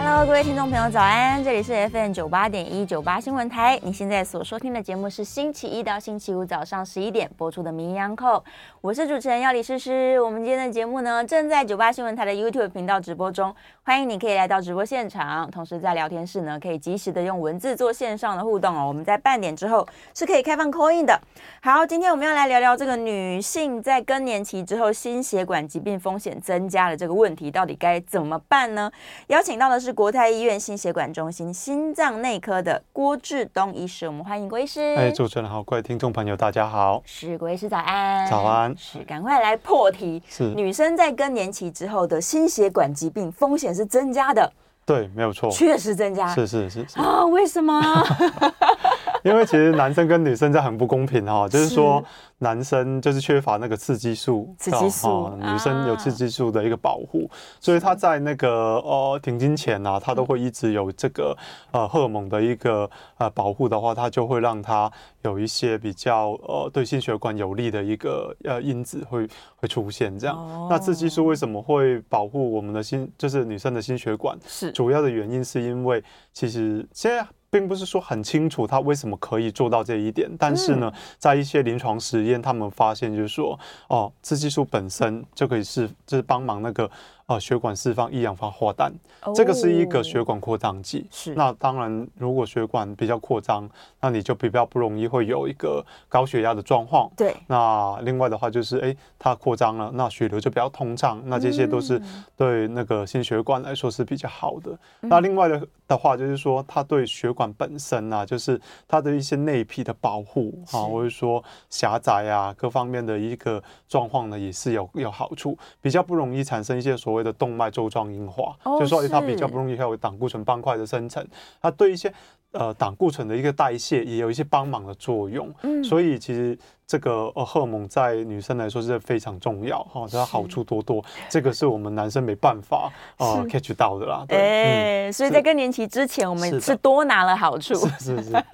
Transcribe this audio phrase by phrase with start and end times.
[0.00, 1.42] Hello，各位听众朋友，早安！
[1.42, 3.76] 这里是 FM 九八点一九八新闻台。
[3.82, 8.36] 你现在所收听的节目是星期一到星期五早上十一点播出的《名医扣》，
[8.80, 10.20] 我是主持人药理诗诗。
[10.20, 13.52] 我们今天的节目呢，正在九八新闻台的 YouTube 频道直播中，
[13.82, 15.50] 欢迎你可以来到直播现场。
[15.50, 18.86] 同时在聊天室呢，可以及时的用文字做线上的互动哦。
[18.86, 21.20] 我们在半点之后是可以开放 Coin 的。
[21.60, 28.88] 好，今天我们要来聊聊这个女性在更年期之后心血管疾病风险增加的这个问题，到底该怎么办呢？
[29.26, 29.87] 邀请到的是。
[29.88, 34.94] 是国泰医院心血管中心心脏内科的郭志东医师，我们欢迎郭医师。
[34.98, 37.02] 哎，主持人好，各位听众朋友，大家好。
[37.06, 38.28] 是郭医师早安。
[38.28, 38.76] 早安。
[38.76, 40.22] 是，赶快来破题。
[40.28, 44.52] 是，女生在更年期之后的心血管疾病风险是增加的。
[44.84, 46.34] 对，没有错，确实增加。
[46.34, 47.80] 是是是是啊，为什么？
[49.28, 52.02] 因为其实男生跟女生这样很不公平哈， 就是说。
[52.40, 61.36] 男生就是缺乏那个刺激素，刺激素，哦，女生有刺激素的一个保护，啊，所以他在那个呃停经前啊，他都会一直有这个
[61.72, 64.88] 呃荷尔蒙的一个呃保护的话，他就会让他
[65.22, 70.36] 有一些比较呃对心血管有利的一个呃因子会会出现这样。
[70.36, 70.68] 哦。
[70.70, 74.38] 那刺激素为什么会保护我们的心，就是女生的心血管？
[74.46, 76.00] 是主要的原因是因为
[76.32, 77.26] 其实现在。
[77.50, 83.58] 并不是说很清楚他为什么可以做到这一点，但是呢，在一些临床实验，他们发现就是说，
[83.88, 86.90] 哦，雌激素本身就可以是就是帮忙那个。
[87.28, 88.90] 呃，血管释放一氧化化氮，
[89.34, 91.06] 这个是一个血管扩张剂。
[91.10, 93.68] 是，那当然，如果血管比较扩张，
[94.00, 97.10] 那你就比较不容易会有一个高血压的状况。
[97.14, 97.36] 对。
[97.46, 102.00] 那另外的话就是，哎，它扩张了，那血流就比较通畅，那这些都是
[102.34, 104.78] 对那个心血管来说是比较好的。
[105.00, 117.17] 那另外的的话就是说，它对血管本身啊，就是它的一些内皮的保护啊，或者说狭窄啊，各方面的一个状况呢，也是有有好处，比较不容易产生一些所谓。
[117.22, 121.26] 的动脉粥状硬化，哦、就是说它比较不容易还有胆固醇斑块的生成，
[121.60, 122.12] 它对一些
[122.52, 125.52] 呃胆固醇的一个代谢也有一些帮忙的作用。
[125.62, 134.24] 嗯，所以其实这个呃荷尔蒙在女生来说是非常重要哈，它好处多多，这个是我们男生没办法呃 catch 到的啦。
[134.26, 137.74] 对，所以在更年期之前，我们是多拿了好处。
[137.74, 138.32] 是是是。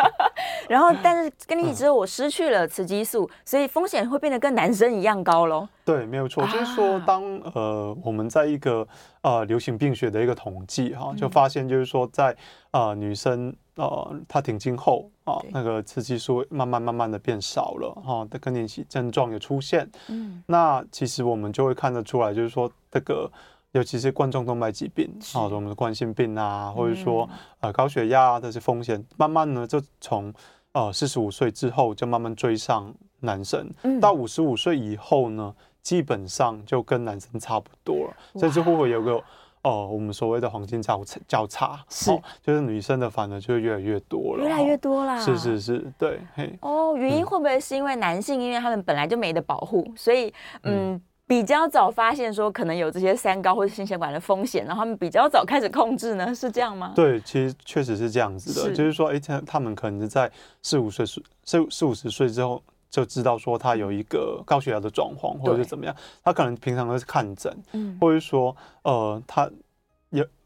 [0.68, 5.68] 然后，但是更年期之后，我失去了雌激素，所以风险会变得跟男生一样高喽。
[5.84, 7.22] 对，没有错，就是说，当
[7.54, 8.86] 呃我们在一个
[9.20, 12.36] 呃流行病学的一个统计哈，就发现就是说在，在
[12.72, 19.90] 呃女生呃它停经后啊，那个雌激素慢慢慢慢的变少了哈，的更年期症状有出现。
[20.08, 23.30] 嗯，那其实我们就会看得出来，就是说这个
[23.72, 27.28] 尤其是冠状动脉疾病啊，我们的冠心病啊，或者说
[27.60, 30.32] 呃高血压这些风险，慢慢呢就从
[30.72, 33.68] 呃四十五岁之后就慢慢追上男生，
[34.00, 35.54] 到五十五岁以后呢。
[35.84, 39.22] 基本上就跟男生差不多了，甚至会有个
[39.64, 45.18] 哦，我们所谓的黄金交叉交叉，是、哦，就是女生的反而就越来越多了，越来越多啦。
[45.18, 46.56] 是是是，对，嘿。
[46.60, 50.30] 哦，原因会不会是因为男性，因为他们本来就没得保护，所以
[50.64, 56.34] 嗯，比较早发现说可能有这些三高或者心血管的风险，然后他们比较早开始控制呢？
[56.34, 56.92] 是这样吗？
[56.94, 60.30] 对，其实确实是这样子的，是就是说，哎，他他们可能是在
[60.60, 61.22] 四五岁、四
[61.70, 62.62] 四五十岁之后。
[62.90, 65.92] 就知道说他有一个高血压的状况，或者是怎么样，
[66.22, 69.50] 他可能平常都是看诊，嗯，或者说呃，他有，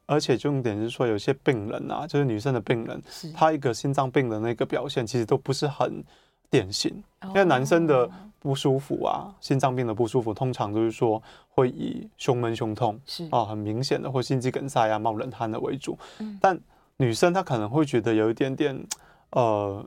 [0.08, 3.00] 而且重点是说有些病人啊，就是女生的病人，
[3.34, 6.02] 她一个心脏病的那个表现其实都不是很
[6.50, 6.90] 典型，
[7.26, 8.10] 因为男生的
[8.40, 13.28] 不舒服啊，心脏病的不舒服，通常都是说会以胸闷、胸痛是。
[13.30, 15.96] 啊，很明显的或心肌梗塞啊、冒冷汗的为主，
[16.40, 16.58] 但
[16.96, 18.86] 女生她可能会觉得有一点点
[19.30, 19.86] 呃。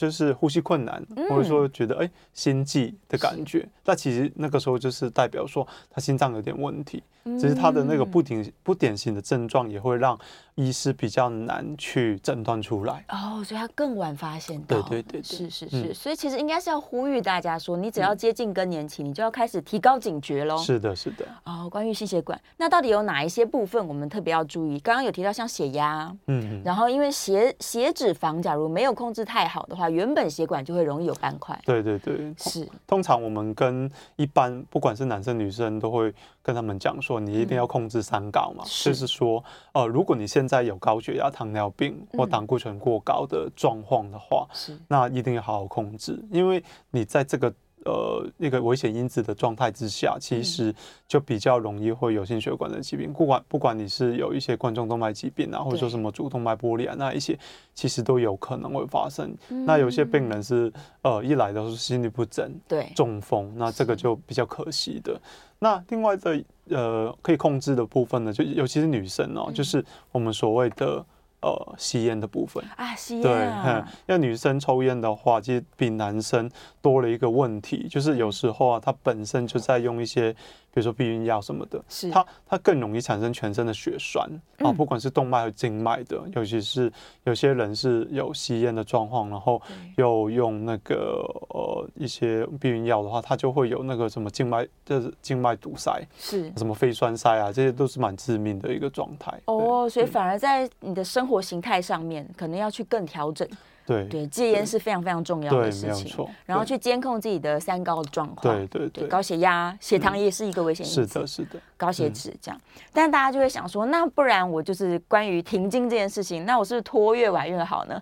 [0.00, 7.02] 就是呼吸困难，或者说觉得哎、欸、心悸的感觉，那其实那个时候就是代表说他心脏有点问题。
[7.38, 10.18] 只是他的那个不典不典型的症状，也会让
[10.54, 13.04] 医师比较难去诊断出来。
[13.10, 14.80] 哦，所以他更晚发现到。
[14.80, 15.88] 对对对，对，是是是。
[15.88, 20.56] 嗯、所以其实应该是要呼吁大家说，你只要接近更年期，你就要开始提高警觉喽。
[20.56, 21.26] 是的，是的。
[21.44, 24.78] 哦，关于心血管，那到底有哪一些部分我们特别要注意？
[24.80, 31.60] 刚刚有提到像血压，嗯，然后因为血血脂肪假如没有控制太好的话，原本血管就会容易有斑块。
[31.64, 32.68] 对对对，是。
[32.86, 37.20] 通常我们跟一般不管是男生女生都会跟他们讲说。
[37.20, 44.48] 你一定要控制三高嘛，嗯、就是说，呃，如果你现在有高血压、糖尿病或胆固醇过高的状况的话，
[44.88, 47.52] 那一定要好好控制，因为你在这个。
[47.84, 50.74] 呃，那个危险因子的状态之下，其实
[51.08, 53.12] 就比较容易会有心血管的疾病。
[53.12, 57.38] 不管不管你是有一些冠状动脉疾病啊，或者说什么主动脉剥离啊，那一些
[57.74, 59.34] 其实都有可能会发生。
[59.48, 60.70] 嗯、那有些病人是
[61.02, 65.18] 呃一来都是心律不整，对，中风，那这个就比较可惜的。
[65.58, 71.04] 那另外的呃可以控制的部分呢，就尤其是女生哦，嗯、就是我们所谓的。
[71.40, 76.50] 呃，吸烟的部分啊，吸烟啊，对，因为女生抽烟的话，其实比男生
[76.82, 80.34] 多了一个问题，就是有时候啊，她本身就在用一些。
[80.72, 82.10] 比如说避孕药什么的，是。
[82.10, 84.28] 它它更容易产生全身的血栓
[84.58, 86.92] 啊，不管是动脉和静脉的，尤其是
[87.24, 89.60] 有些人是有吸烟的状况，然后
[89.96, 96.52] 又用那个呃一些避孕药的话，它就会有那个什么静脉就是静脉堵塞，是。
[96.56, 99.32] 什么肺栓塞啊，这些都是蛮致命的一个状态。
[99.46, 103.48] 哦，所以反而在你的生活形态上面，可能要去更调整。
[103.90, 106.24] 对对，戒烟是非常非常重要的事情。
[106.46, 108.54] 然后去监控自己的三高的状况。
[108.54, 111.00] 对对对，高血压、血糖也是一个危险因素。
[111.00, 111.60] 是的，是的。
[111.76, 112.60] 高血脂这样，
[112.92, 118.00] 但大家就会想说，那不然我就是关于停经这件事情，那我是不是拖越晚越好呢？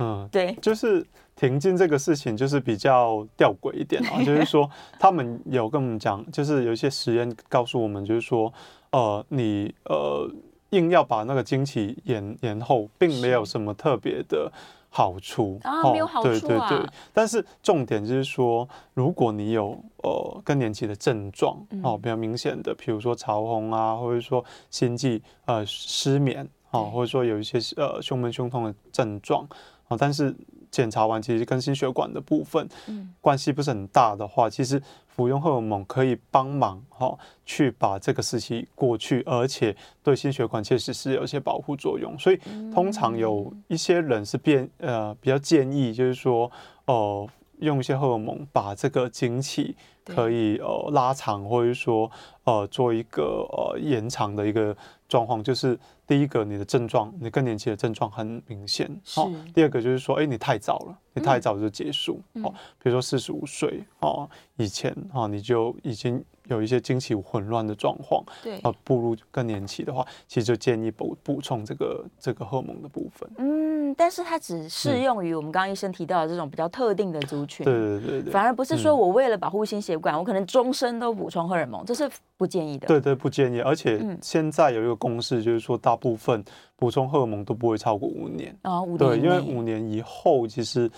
[0.00, 1.06] 嗯，对，就是
[1.36, 4.68] 停经这个事情就是比较吊诡一点啊，就是说
[4.98, 8.52] 他们有跟我们讲，就是有一些实验告诉我们，就是说，
[8.90, 10.28] 呃，你呃
[10.70, 14.50] 硬要把那个经期延延后，并没有什么特别的。
[14.98, 16.32] 好处啊，没有好处啊。
[16.40, 29.46] 对对对，但是重点就是说，如果你有呃更年期的症状哦，比较明显的，比如说潮红啊，或者说心悸、呃失眠啊，或者说有一些呃胸闷、胸痛的症状
[29.86, 30.34] 啊，但是
[30.68, 32.68] 检查完其实跟心血管的部分
[33.20, 34.82] 关系不是很大的话，其实。
[35.18, 42.16] 服用荷尔蒙可以帮忙哈，去把这个时期过去，而且对心血管确实是有一些保护作用。
[42.16, 42.38] 所以
[42.72, 46.48] 通常有一些人是变呃比较建议，就是说
[46.84, 47.28] 呃
[47.58, 49.74] 用一些荷尔蒙把这个经期
[50.04, 52.08] 可以呃拉长，或者说
[52.44, 54.76] 呃做一个呃延长的一个
[55.08, 55.76] 状况，就是。
[56.08, 58.90] 第一个，你的症状，你更年期的症状很明显。
[59.04, 62.22] 好，第二个就是说，哎，你太早了，你太早就结束。
[62.42, 62.50] 哦，
[62.82, 64.26] 比如说四十五岁哦
[64.56, 68.24] 以前哦，你就已经有一些经期混乱的状况。
[68.42, 73.30] 对，呃，步入更年期的话，其实就建议补补充这个这个荷尔蒙的部分。
[73.36, 77.66] 嗯，但是它只适用于我们刚刚医生提到的这种比较特定的族群。
[77.66, 78.32] 对对对对。
[78.32, 82.88] 反而不是说我为了保护心血管，我可能终身都补充荷尔蒙，这是不建议的。
[82.88, 83.60] 对对，不建议。
[83.60, 85.97] 而且现在有一个公式，就是说大。
[85.98, 86.42] 部分
[86.76, 90.90] 补充荷尔蒙都不会超过五年啊，对，因为五年以后其实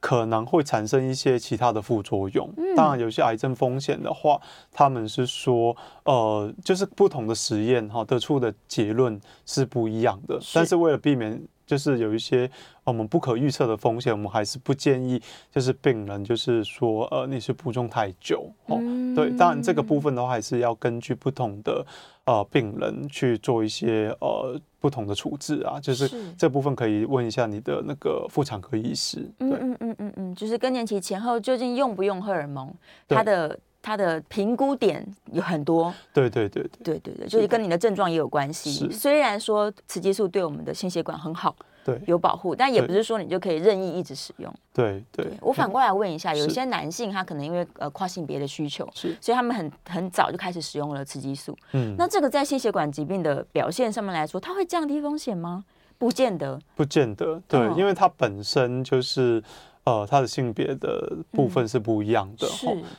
[0.00, 2.48] 可能会产生一些其他的副作用。
[2.76, 4.40] 当然，有些癌症风险的话，
[4.70, 10.38] 他们是说，呃，就是不同的实验哈得出的结论是不一样的。
[10.54, 12.50] 但是为了避免，就是有一些
[12.82, 15.22] 我们不可预测的风险，我们还是不建议，
[15.52, 18.80] 就是病人就是说，呃，你是补充太久哦。
[19.14, 21.86] 对，当然这个部分的话，还是要根据不同的。
[22.28, 26.06] 呃，病人去做一些呃不同的处置啊，就是
[26.36, 29.20] 这部分可以问一下你的那个妇产科医师。
[29.38, 32.70] 嗯嗯嗯嗯嗯，就是更年期前后究竟用不用荷尔蒙，
[33.08, 35.92] 它的它的评估点有很多。
[36.12, 38.90] 对对对对对对对，就是跟你的症状也有关系。
[38.90, 41.54] 虽然说雌激素对我们的心血管很好。
[41.84, 44.54] 对，有保护，但也不是说你就可以任意一直使用。
[44.74, 51.56] 对对，对，我反过来问一下，有一些男性他可能因为呃跨性别的需求，是，所以他们很很早就开始使用了雌激素。
[51.72, 55.64] 嗯，那这个在心血管疾病的表现上面来说，它会降低风险吗？
[55.96, 57.40] 不见得，不见得。
[57.48, 59.42] 对，哦、因为它本身就是
[59.88, 62.46] 呃，他的性别的部分是不一样的。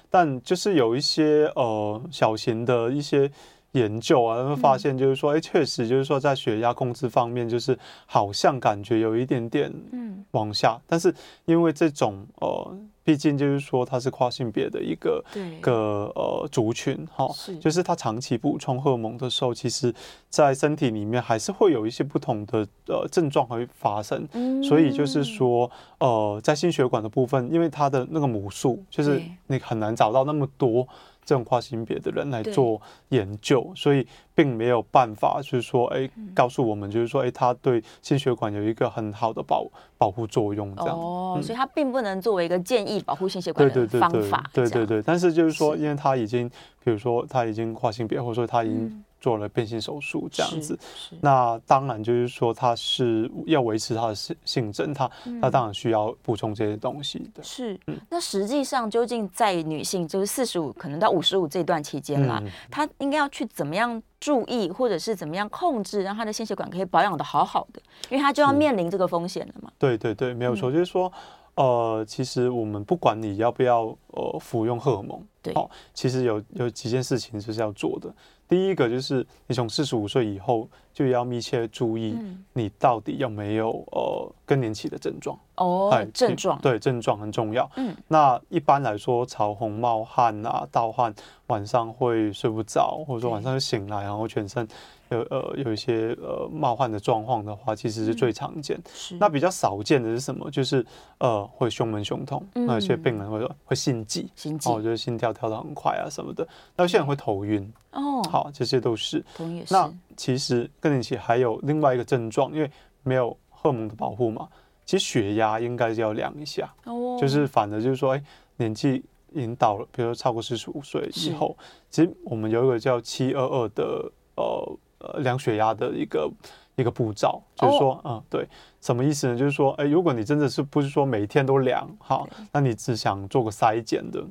[0.10, 3.30] 但就是有一些呃小型的一些。
[3.74, 7.78] 研究啊，他们发现就是说，哎、嗯，确实就是说，在血压控制方面，就是
[8.08, 11.14] 好像感觉有一点点嗯往下，嗯、但是
[11.46, 12.76] 因为这种呃，
[13.10, 15.24] 毕竟就是说它是跨性别的一个
[15.60, 17.58] 个呃族群哈，是。
[17.58, 19.92] 就是它长期补充荷尔蒙的时候，其实
[20.30, 30.88] 在身体里面还是会有一些不同的呃症状会发生，嗯、所以就是说呃，在心血管的部分，因为它的那个母数就是你很难找到那么多。
[31.30, 39.64] 这种跨性别的人来做研究，所以并没有办法，就是说，哎，告诉我们，就是说，哎，他对心血管有一个很好的保
[39.96, 40.98] 保护作用，这样。
[40.98, 44.44] 哦，所以它并不能作为一个建议保护心血管的方法。
[44.52, 46.50] 对对对，但是就是说，因为他已经，
[46.84, 49.06] 比如说他已经跨性别，或者说他已经。
[49.20, 50.78] 做了变性手术这样子，
[51.22, 55.10] 那当然就是说他是要维持他的性性征，他
[55.42, 57.44] 他当然需要补充这些东西的。
[57.44, 69.72] 是，那实际上究竟在女性就是四十五可能到五十五这段期间啦，她应该要去怎么样注意，或者是怎么样控制，让她的心血管可以保养的好好的，因为她就要面临这个风险了嘛。
[69.78, 71.12] 对对对，没有错，就是说。
[71.56, 78.10] 呃，其实我们不管你要不要呃服用荷尔蒙，对，哦，其实有有几件事情是要做的。
[78.50, 82.18] 第一个就是你从四十五岁以后就要密切注意，
[82.54, 87.70] 你到底有没有呃更年期的症状哦，症状对症状很重要。
[87.76, 91.14] 嗯，那一般来说，潮红冒汗啊、盗汗，
[91.48, 94.68] 晚上会睡不着，或者说晚上就醒来然后全身。
[95.10, 98.80] 有呃有一些呃冒汗的状况的话，其实是最常见。
[98.94, 100.50] 是那比较少见的是什么？
[100.52, 100.86] 就是
[101.18, 106.48] 呃会胸闷胸痛，那有些病人会说会心悸，心悸哦，就是心跳跳得很快啊什么的。
[106.76, 109.26] 那有些人会头晕哦，好，这些都是。
[109.70, 112.70] 那其实更年期还有另外一个症状，因为
[113.02, 114.48] 没有荷尔蒙的保护嘛，
[114.86, 116.72] 其实血压应该是要量一下。
[116.86, 118.24] 哦，就是反的，就是说，哎，
[118.58, 121.58] 年纪已经到了，比如说超过四十五岁以后，
[121.90, 124.78] 其实我们有一个叫七二二的呃。
[125.00, 126.30] 呃，量血压的一个
[126.76, 128.18] 一个步骤，就是说，oh.
[128.18, 128.48] 嗯，对，
[128.82, 129.38] 什么意思呢？
[129.38, 134.24] 就是说，哎，如果你真的是不是说每天都量，好，那你只想做个筛检的，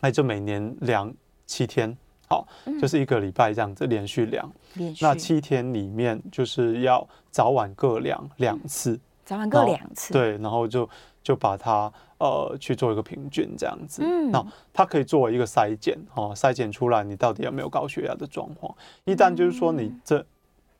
[0.00, 1.12] 那就每年量
[1.46, 1.96] 七天，
[2.28, 2.46] 好，
[2.80, 4.50] 就是一个礼拜这样子连续量，
[5.00, 10.88] 那七天里面就是要早晚各量两次，早晚各两次，对，然后就
[11.28, 11.92] 就把它。
[12.20, 18.74] 呃，去做一个平均这样子，嗯，那它可以作为一个筛检，哦，筛检出来你到底有没有高血压的状况。
[19.04, 20.18] 一旦就是说你这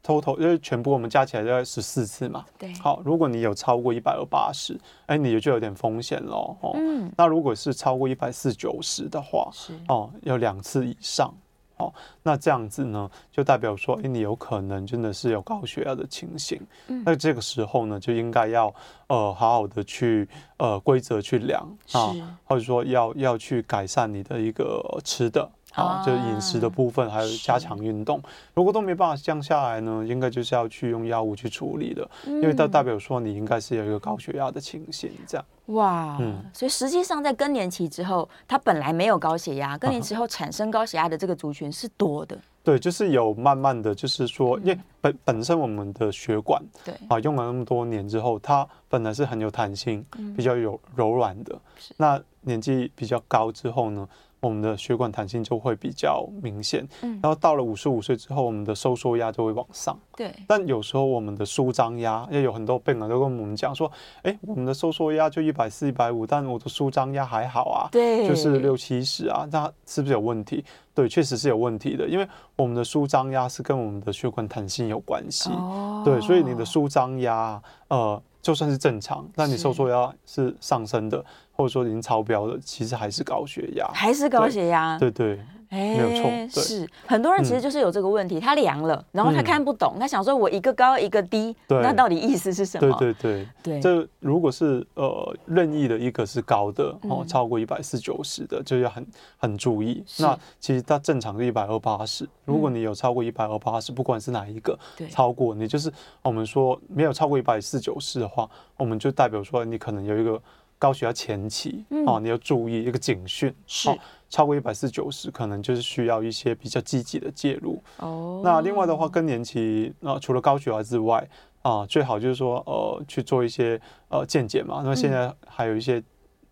[0.04, 4.76] total，因为全部我们加起来大概十四次嘛，对，好，如果你有超过一百二八十，
[5.06, 11.32] 哎，你就有点风险喽，哦，嗯，那如果是超过一百四九十的话，是哦，有两次以上。
[11.78, 11.92] 哦，
[12.22, 16.60] 那这样子呢，就代表说，哎，你有可能真的是有高血压的情形。
[16.88, 18.72] 嗯，那这个时候呢，就应该要
[19.06, 25.48] 呃好好的去呃规则去量啊，或者说要要去改善你的一个吃的。
[25.78, 28.20] 啊，就是饮食的部分，还有加强运动。
[28.54, 35.46] 如果都没办法降下来呢，应该就是要去用药物去处理的，因为它代表说你应该是有一个高血压的情形，这样。
[35.66, 42.38] 哇，嗯，所以实际上在更年期之后，他本来没有高血压，更年期后产生高血压的这个族群是多的。
[42.64, 50.04] 对，就是有慢慢的就是说，因为本本身我们的血管，对啊，用了那么多年之后，它本来是很有弹性，
[50.36, 51.58] 比较有柔软的。
[51.96, 54.06] 那年纪比较高之后呢？
[54.40, 60.32] 我们的血管弹性就会比较明显，嗯，然后到了五十五岁之后，我们的收缩压就会往上，对。
[60.46, 63.90] 但有时候我们的舒张压，也有很多病人都跟我们讲说，
[64.22, 70.64] 哎，我们的收缩压就一百四、一百五，但我的舒张压还好啊，对，就是六七十啊，那是不是有问题？
[70.94, 78.22] 对，确实是有问题的，因为我们的舒张压是跟我们的血管弹性有关系，哦，对，所以你的舒张压，呃。
[78.40, 85.40] 就算是正常，那你收缩压是上升的，或者说已经超标的，其实还是高血压，还是高血压，对对。
[85.70, 91.80] 欸、没有错，是很多人其实就是有这个问题，嗯、他量了，然后他看不懂，嗯、他想说我一个高一个低，对。
[91.82, 92.96] 那到底意思是什么？
[92.98, 93.80] 对对对，对。
[93.80, 99.06] 这如果是呃任意的一个是高的哦，超过一百四九十的，就要很
[99.36, 100.02] 很注意。
[100.18, 104.78] 那其实它正常是一百二八十，如果你有超过一百二八十，不管是哪一个
[105.10, 110.40] 超过，你就是我们说没有超过一百四九十的话，我们就代表说你可能有一个。
[110.78, 113.90] 高血压前期，哦，你要注意一个警讯，是
[114.28, 117.82] 超过一百四九十，可能就是需要一些比较积极的介入。
[117.96, 121.28] 哦，那另外的话，更年期，那除了高血压之外，
[121.62, 124.82] 啊，最好就是说，呃，去做一些呃健检嘛。
[124.84, 126.02] 那现在还有一些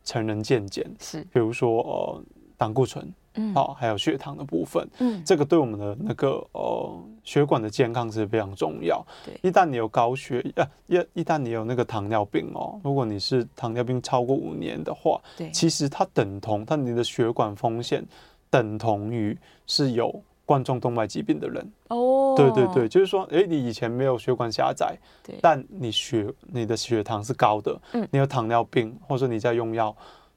[0.02, 2.22] 成人健检，是，比如说呃
[2.56, 3.12] 胆固醇。
[3.36, 9.04] 嗯，好，还有血糖的部分，嗯，这个对我们的那个呃血管的健康是非常重要。
[9.24, 18.04] 对，一旦你有高血压，一一旦你有那个糖尿病哦，如果你是糖尿病超过五年的话，对，其实它等同，它你的血管风险
[18.50, 21.72] 等同于是有冠状动脉疾病的人。
[21.88, 29.94] 哦，对对对，就是说，哎，你以前没有血管狭窄，对，但你血你的血糖是高的，嗯，你有糖尿病，或者说你在用药，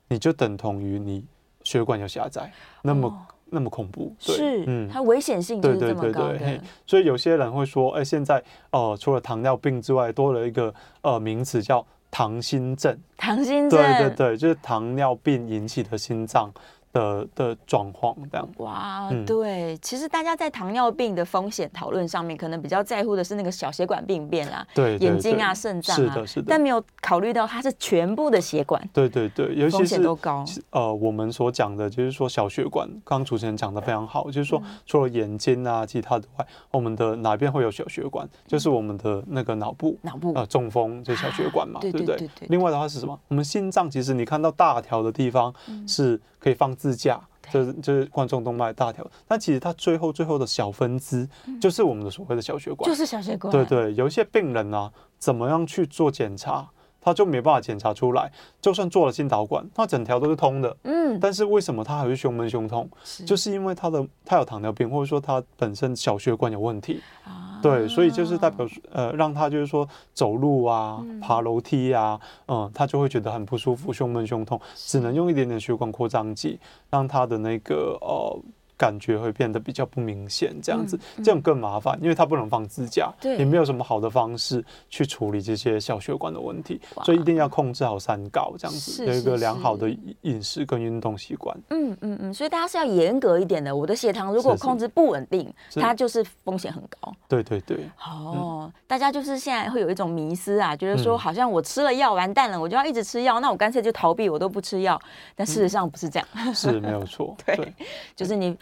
[0.07, 1.23] 你就等同于你
[1.69, 3.07] 血管有狭窄，那么。
[3.07, 3.13] 哦
[3.51, 6.29] 那么恐怖，对，是，嗯，它危险性就是这么高的。
[6.29, 10.71] 对对对对，所以有些人会说，哎，现在呃，除了糖尿病之外，多了一个
[11.01, 12.95] 呃名词叫糖心症。
[13.17, 16.53] 糖心症，对对对，就是糖尿病引起的心脏。
[16.93, 30.43] 的的状况这样哇，对，其实大家在糖尿病的风险讨论上面，可能比较在乎的是那个小血管病变啦，对，眼睛啊、肾脏啊，是的，是的，但没有考虑到它是全部的血管，对对对，尤其是风险都高。
[30.71, 38.27] 呃，我们所讲的就是说小血管，刚刚主持人讲的非常好，就是说除了眼睛啊其他的外，我们的哪边会有小血管？
[38.47, 42.29] 就是我们的那个脑部，脑部呃中风就小血管嘛，对不对？
[42.47, 43.19] 另外的话是什么？
[43.27, 45.53] 我们心脏其实你看到大条的地方
[45.87, 51.27] 是可以放支架，就是就是冠状动脉大条，但其实它最后最后的小分支
[51.59, 53.51] 就是我们的所谓的小血管，就是小血管。
[53.51, 56.67] 对对，有一些病人呢、啊，怎么样去做检查，
[57.01, 58.31] 他就没办法检查出来，
[58.61, 62.89] 就算做了心导管，那整条都是通的，嗯，但是为什么他还是胸闷胸痛？
[63.03, 63.23] 是。
[63.25, 67.01] 就是因为他的他有糖尿病，或者说他本身小血管有问题。
[67.25, 67.48] 啊。
[67.61, 78.39] 对，所以就是代表呃，让他就是说走路啊、爬楼梯啊，嗯，他就会觉得很不舒服，胸闷胸痛，只能用一点点血管扩张剂，让他的那个呃。
[78.79, 89.89] 感觉会变得比较不明显，这样子，嗯嗯、这样更麻烦，因为它不能放支架，对，也没有什么好的方式去处理这些小血管的问题，所以一定要控制好三高，这样子有一个良好的
[90.21, 91.53] 饮食跟运动习惯。
[91.71, 93.75] 嗯嗯嗯，所以大家是要严格一点的。
[93.75, 97.13] 我的血糖如果控制不稳定，是是它就是风险很高。
[97.27, 97.77] 对对对。
[98.01, 104.97] 哦，嗯、大家就是现在会有一种迷思啊，觉得说好像我吃了药完蛋了，我就要一直吃药，那我干脆就逃避，我都不吃药。
[105.35, 107.35] 但事实上不是这样，嗯、是没有错。
[107.45, 107.73] 对，对
[108.15, 108.57] 就是你。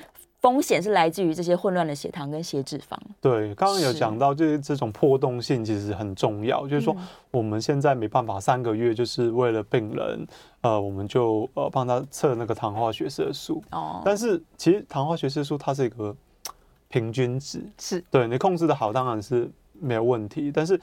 [0.48, 2.98] 风险是来自于这些混乱的血糖跟血脂肪。
[3.20, 6.63] 对，刚刚有讲到，就是这种波动性其实很重要。
[6.63, 6.96] 是就是说，
[7.32, 10.25] 我们现在没办法三个月，就是为了病人，
[10.62, 13.62] 呃，我们就呃帮他测那个糖化血色素。
[13.72, 14.01] 哦。
[14.06, 16.16] 但是其实糖化血色素它是一个
[16.88, 20.50] 平均值，是对你控制的好，当然是没有问题。
[20.50, 20.80] 但是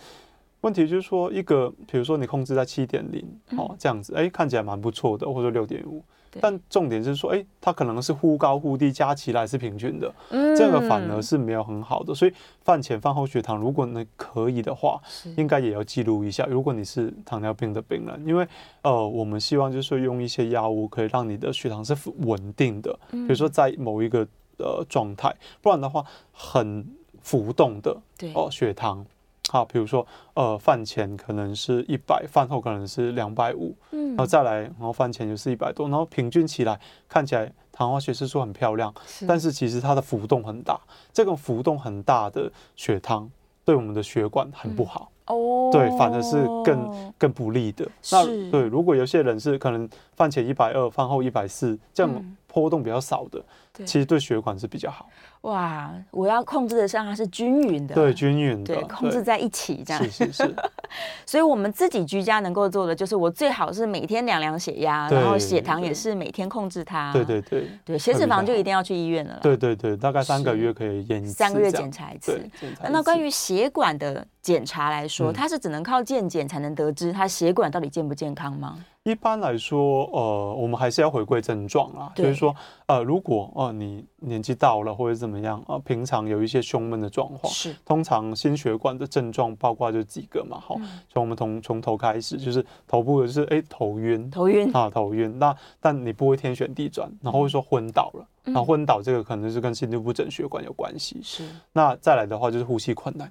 [0.61, 6.05] 问题就是说，一个比如说你控制在七点零，哦，这样子，哎，看起来蛮不错的，或者六点五。
[6.41, 12.15] 但重点是说，哎、欸，它可能是忽高忽低，加起来是平均的，嗯、这个反而是没有很好的。
[12.15, 16.47] 所以饭前饭后血糖，如果你可以的话，是应该也要记录一下。
[16.47, 18.47] 如果你是糖尿病的病人，因为
[18.83, 24.27] 呃，我们希望就是用一些药物可以让你的血糖是稳定的，比如说在某一个
[24.59, 26.87] 呃状态，不然的话很
[27.23, 27.97] 浮动的
[28.35, 29.05] 哦血糖。
[29.51, 36.79] 好，比如说，呃，饭前可能是一百，饭后可能是两百五，嗯，然后再来，然后饭前就是一百多，然后平均起来
[37.09, 40.81] 看起来糖化血色素很漂亮，是但是其实它的浮动很大，
[41.13, 43.31] 这个浮动很大的血糖
[43.65, 47.15] 对我们的血管很不好，嗯、哦，对，反而是更。
[47.17, 47.89] 更不利的。
[48.11, 53.45] 那对，如果有些人是可能饭前一百二，饭后一百四，这样波动比较少的。
[53.85, 55.09] 其实对血管是比较好。
[55.41, 60.01] 哇，我要控制的上它是均匀的，对，均匀的，对，控制在一起这样。
[60.05, 60.55] 是是是。
[61.27, 67.13] 所以我们自己居家能够做的，就是我最好是每天量量血压，然后血糖也是每天控制它。
[67.13, 67.69] 对对对。
[67.85, 69.41] 对，血脂肪就一定要去医院了。
[69.43, 71.33] 对对对，大概三个月可以验一次。
[71.33, 72.49] 三个月检查一次。
[72.89, 78.79] 那关于血管的检查来说，嗯、它是只能靠健检才能得知它血管到底健不健康吗？
[79.05, 82.11] 一般来说，呃，我们还是要回归症状啦。
[82.15, 87.77] 就是说，呃，如果呃你年纪到了或者怎么样，呃，平常有一些胸闷的状况，是。
[87.85, 90.77] 通常心血管的症状包括就几个嘛，好，
[91.13, 103.31] 从、嗯、我们从从头开始，就是头部就是哎头晕，头晕啊头晕，那但你不会天旋地转，然后会说昏倒了，嗯、然后昏倒这个可能是跟心律不整血管有关系，是，那再来的话就是呼吸困难。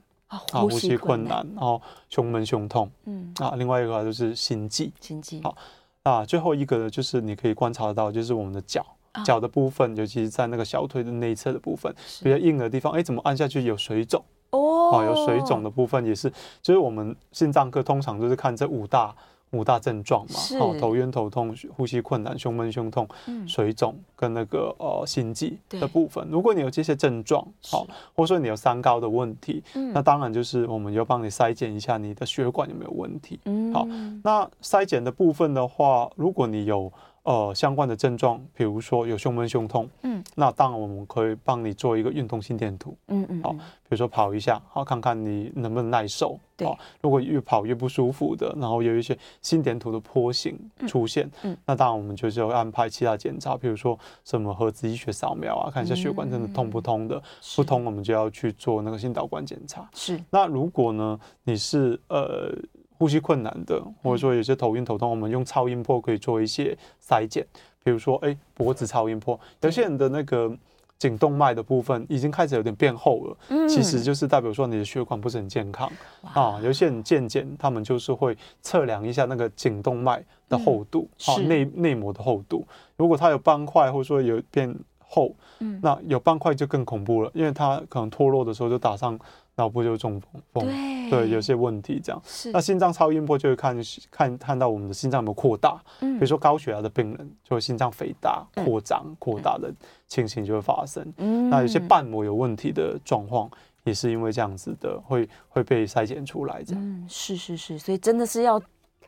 [0.52, 5.56] 啊，呼吸困难，然后胸闷、胸痛，嗯，啊，另外一个就是心悸，心悸，好，
[6.04, 8.86] 啊，最后一个呢，就是你可以观察到，就是我们的脚，
[9.26, 14.24] 脚的部分，尤其是在那个小腿的内侧的部分，比较硬的地方，哎，怎么按下去有水肿？
[14.52, 19.16] 哦，啊，有水肿的部分也是，就是我们心脏科通常都是看这五大。
[19.54, 26.28] 五大症状嘛，是哦，头晕、头痛、呼吸困难、胸闷、胸痛、嗯、水肿跟那个呃心悸的部分。
[26.30, 33.40] 如果你有这些症状，好是，或者说你有三高的问题，嗯、那当然就是我们要帮你筛检一下你的血管有没有问题。
[33.46, 33.86] 嗯，好，
[34.24, 36.92] 那筛检的部分的话，如果你有
[37.24, 46.68] 呃相关的症状，比如说有胸闷、胸痛，嗯，那当然我们可以帮你做一个运动心电图，嗯嗯，好，比如说跑一下，好，看看你能不能耐受，对，
[47.02, 57.22] 如果越跑越不舒服的，然后有一些心电图的波形出现，嗯，那当然我们就是要安排其他检查，比如说什么核磁医学扫描啊，看一下血管真的通不通的，
[57.56, 60.22] 不通我们就要去做那个心导管检查，是。
[60.30, 62.54] 那如果呢，你是呃。
[62.98, 67.46] 呼吸困难的，或者说有些头晕头痛，我们用超音波可以做一些筛检，
[67.84, 70.56] 比如说，哎，脖子超音波，有些人的那个
[70.98, 75.92] 颈动脉的部分已经开始有点变厚了，嗯，其实就是代表说你的血管不是很健康。
[76.22, 76.60] 啊。
[76.64, 89.20] 有些人健检，他们就是会测量一下那个颈动脉的厚度，啊，内内膜的厚度，如果它有斑块或者说有变厚，嗯，那有斑块就更恐怖了，因为它可能脱落的时候就打上。
[89.56, 92.22] 脑部就中风，对，对，有些问题这样。
[92.26, 93.78] 是，那心脏超音波就会看
[94.10, 99.74] 看看到我们的心脏有没有扩大，嗯，比如说高血压的病人，就会心脏肥大、扩张、扩大的
[100.08, 101.06] 情形就会发生。
[101.18, 103.50] 嗯，那有些瓣膜有问题的状况，
[103.84, 106.84] 也是因为这样子的，会会被筛检出来这样。
[106.84, 108.62] 嗯，是是是，所以真的是要。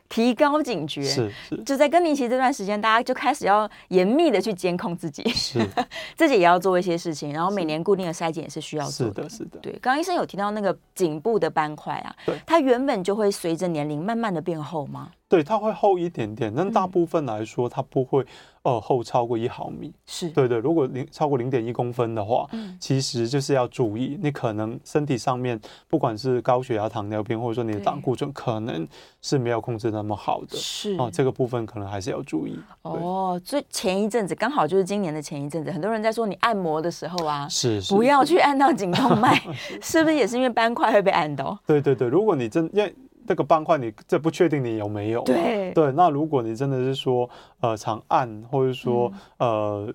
[0.08, 5.58] 提高警觉，是是，就在更年期这段时间，大家就开始要严密的去监控自己，是。
[6.16, 9.58] 自己也要做一些事情，然后每年固定的筛检也是需要做的，是的，是的。
[9.60, 15.10] 对，刚刚医生有提到那个颈部的斑块啊，对，它原本就会随着年龄慢慢的变厚吗？
[15.28, 18.24] 对，它会厚一点点，但大部分来说，它不会
[18.66, 19.92] 呃厚超过一毫米。
[20.06, 28.86] 是对对，如果零超过零点一公分的话，嗯，其实就是要注意，你可能身体上面不管是高血压、糖尿病，或者说你的胆固醇，可能
[29.22, 30.56] 是没有控制那么好的。
[30.56, 32.58] 是哦，这个部分可能还是要注意。
[32.82, 39.40] 哦，所以前一阵子刚好就是今年的前一阵子，很多人在说你按摩的时候啊，是不要去按到颈动脉，
[39.80, 41.56] 是不是也是因为斑块会被按到？
[41.66, 42.94] 对对对，如果你真因为。
[43.26, 45.22] 这个斑块，你这不确定你有没有？
[45.22, 47.28] 对对，那如果你真的是说，
[47.60, 49.94] 呃，长按或者说，嗯、呃，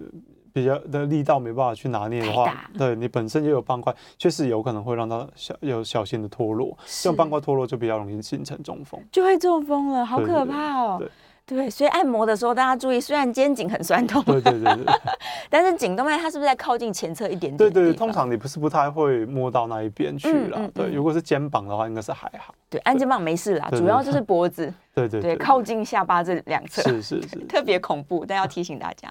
[0.53, 6.77] 比较的力道没办法去拿捏的话，对你本身就有斑块，确实有可能会让它小有小心的脱落。
[6.85, 10.97] 这种斑块脱落就比较容易形成中风，就会中风了，好可怕哦。
[10.99, 11.11] 对对对
[11.55, 14.85] 对对，所以按摩的时候大家注意，虽然肩颈很酸痛，对对对对，
[15.49, 17.57] 但是颈动脉它是不是在靠近前侧一点点？
[17.57, 20.57] 对对对，通常你不是不太会摸到那一边去了。
[20.59, 22.53] 嗯嗯嗯、对，如果是肩膀的话，应该是还好。
[22.69, 24.73] 对，按肩膀没事啦，主要就是脖子。
[24.93, 29.09] 对对对，靠近下巴这两侧是是 是，特别恐怖，但要提醒大家。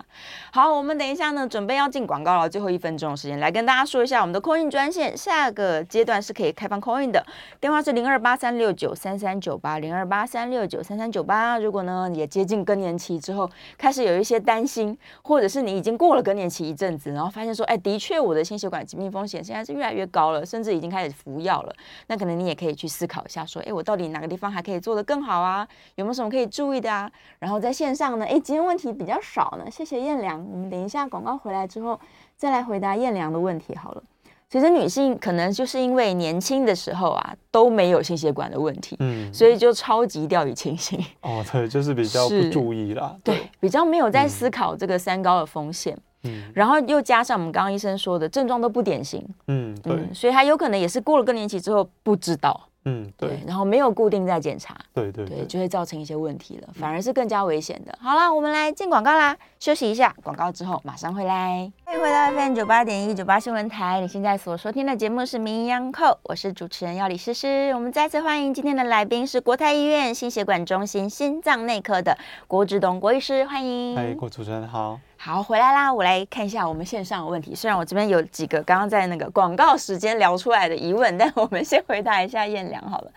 [0.52, 7.24] 好，我们等一下呢，准备要进广告了，最后一分钟的时间，来跟大家说一下我们的 call in 专线，下个阶段是可以开放 call in 的，
[7.58, 11.58] 电话是零二八三六九三三九八零二八三六九三三九八。
[11.58, 21.74] 如果呢也接近更年期之后，开始有一些担心，或者是你已经过了更年期一阵子，然后发现说，哎，的确我的心血管疾病风险现在是越来越高了，甚至已经开始服药了，
[22.06, 25.66] 那可能你也可以去思考一下，说，哎，我到底哪个地方还可以做得更好啊？
[25.96, 30.38] 有没有什么可以注意的啊，然后在线上呢，哎，今天问题比较少呢，谢谢燕良。
[30.50, 31.98] 我们等一下广告回来之后，
[32.36, 34.02] 再来回答燕良的问题好了。
[34.48, 40.98] 其实女性可能就是因为年轻的时候啊都没有心血管的问题，嗯，所以就超级掉以轻心。
[41.20, 52.60] 哦，对，就是比较不注意啦，对，对，比较没有在思考这个三高的风险，嗯，然后又加上我们刚刚医生说的症状都不典型，嗯，对，嗯，所以他有可能也是过了更年期之后不知道。
[52.84, 57.96] 嗯对，对，然后没有固定在检查，对对对，对，就会造成一些问题了，反而是更加危险的。
[58.00, 61.70] 好了，我们来进广告啦，休息一下，广告之后马上回来。
[61.84, 67.70] 欢迎回到 FM 九八点一九八新闻台，你现在所收听的节目是《名医央叩》，我是主持人要李诗诗。
[67.74, 72.16] 我们再次欢迎今天的来宾是国泰医院心血管中心心脏内科的
[72.46, 73.96] 郭志东郭医师，欢迎。
[73.96, 74.98] 哎，郭主持人好。
[75.22, 75.92] 好，回来啦！
[75.92, 77.54] 我来看一下我们线上的问题。
[77.54, 83.12] 虽然我这边有几个刚刚在那个广告时间聊出来的疑问，但我们先回答一下燕良好了。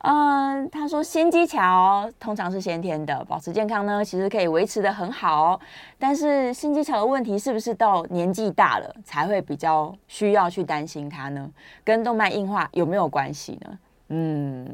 [0.00, 5.60] 嗯，他说心肌桥通常是先天的，保持健康呢，其实可以维持得很好。
[5.96, 11.48] 但是心肌桥的问题是不是到年纪大了才会比较需要去担心它呢？
[11.84, 13.78] 跟动脉硬化有没有关系呢？
[14.08, 14.68] 嗯，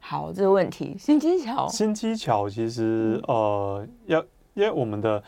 [0.00, 4.20] 好，这个问题，心肌桥，心肌桥其实呃，要
[4.54, 5.22] 因为我们的。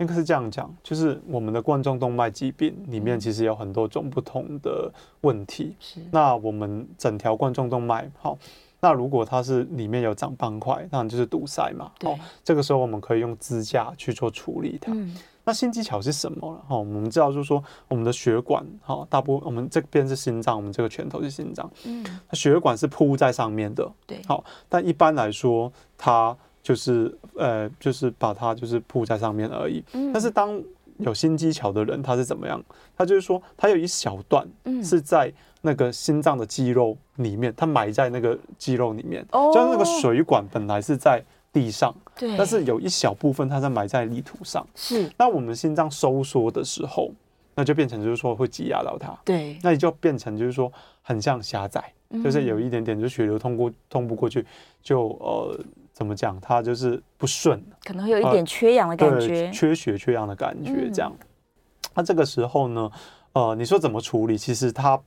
[0.00, 5.76] 应该是这样讲，就是我们的冠状动脉疾病里面其实有很多种不同的问题。
[5.78, 6.00] 是。
[6.10, 8.38] 那我们整条冠状动脉，好，
[8.80, 11.92] 那如果它是里面有长斑块，那就是堵塞嘛。
[12.02, 12.18] 好。
[12.42, 14.90] 这个时候我们可以用支架去做处理它。
[14.92, 15.14] 嗯。
[15.44, 16.64] 那心技巧是什么了？
[16.66, 21.70] 哈，我们知道就是说我们的血管，哈，大部分我们这边是心脏，我们这个拳头是心脏。
[21.84, 22.02] 嗯。
[22.30, 23.86] 那血管是铺在上面的。
[24.06, 24.18] 对。
[24.26, 26.34] 好，但一般来说它。
[26.62, 29.82] 就是呃，就是把它就是铺在上面而已。
[29.92, 30.12] 嗯。
[30.12, 30.62] 但是当
[30.98, 32.62] 有心肌桥的人，他是怎么样？
[32.96, 34.46] 他就是说，他有一小段
[34.82, 39.24] 是在那个心脏的肌肉里面，他埋在那个肌肉里面。
[39.32, 39.50] 哦。
[39.54, 44.64] 就是那个水管本来是在地上，对，但是有一小部分它在埋在泥土上。
[44.76, 47.10] 是，那我们心脏收缩的时候，
[47.56, 49.18] 那就变成就是说会挤压到它。
[49.24, 54.46] 对，那你就变成就是说很像狭窄，嗯、就是有一点点就血流通过通不过去，
[54.80, 55.58] 就呃
[56.00, 61.12] 怎么讲，它就是不顺，可能会有一点缺氧的感觉，呃、缺血缺氧的感觉这样。
[61.94, 62.90] 那、嗯、这个时候呢，
[63.34, 64.36] 呃，你说怎么处理？
[64.36, 65.00] 其实它。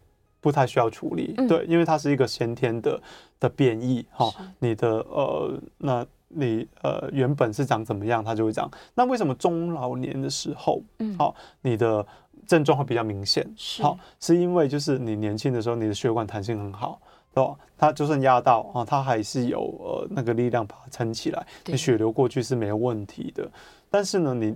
[0.43, 3.01] 不太需要处理，嗯、对，因为它是一个先天的
[3.39, 4.29] 的变异哈。
[4.59, 8.69] 你的呃，那你呃原本是长怎么样，它就会长。
[8.93, 12.05] 那为什么中老年的时候，嗯，好，你的
[12.45, 13.49] 症状会比较明显？
[13.81, 16.99] 好，是因为就是你年轻的时候，你的血管弹性很好，
[17.33, 17.55] 对吧？
[17.77, 23.49] 它就算压到啊，它还是有呃那个力量把它撑起来，那血流过去是没有问题的。
[23.89, 24.55] 但是呢，你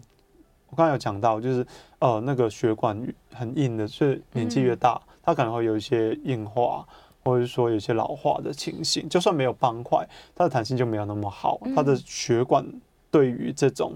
[0.70, 1.66] 我刚才有讲到，就是
[2.00, 3.02] 呃那个血管
[3.34, 4.94] 很硬的，所以年纪越大。
[4.94, 6.88] 嗯它可能会有一些硬化，
[7.22, 9.10] 或者说有一些老化的情形。
[9.10, 11.60] 就算没有斑块，它的弹性就没有那么好。
[11.76, 12.66] 它的血管
[13.12, 13.94] 对于这种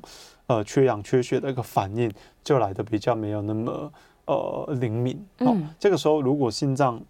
[0.48, 2.12] 呃缺氧缺血的一个反应，
[2.44, 3.94] 就来的比较没有那么
[4.26, 5.26] 呃灵敏。
[5.38, 7.02] 哦，这个时候如果心脏，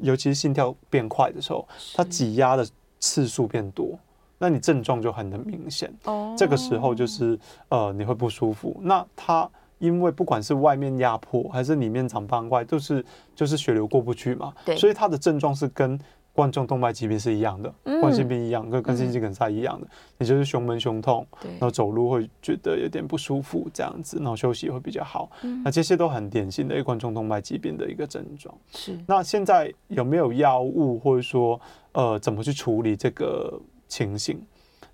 [0.00, 2.66] 尤其是心跳变快的时候，它挤压的
[2.98, 3.98] 次数变多，
[4.38, 5.92] 那你症状就很的明显。
[6.04, 8.78] 哦，这个时候就是呃你会不舒服。
[8.82, 9.48] 那它。
[9.80, 13.02] 因为不管是外面压迫还是里面长斑块，都是
[13.34, 15.98] 就是血流过不去嘛，对，所以它的症状是跟
[16.32, 19.86] 冠状动脉疾病是一样的，冠心病一样，跟跟心肌梗塞一样的，
[20.18, 25.30] 也就是胸闷胸痛，然后走路会觉得有点不舒服这样子，然后休息会比较好，
[25.64, 28.54] 那这些都很典型的一冠状动脉疾病的一个症状。
[28.72, 31.60] 是，那现在有没有药物或者说
[31.92, 34.40] 呃怎么去处理这个情形？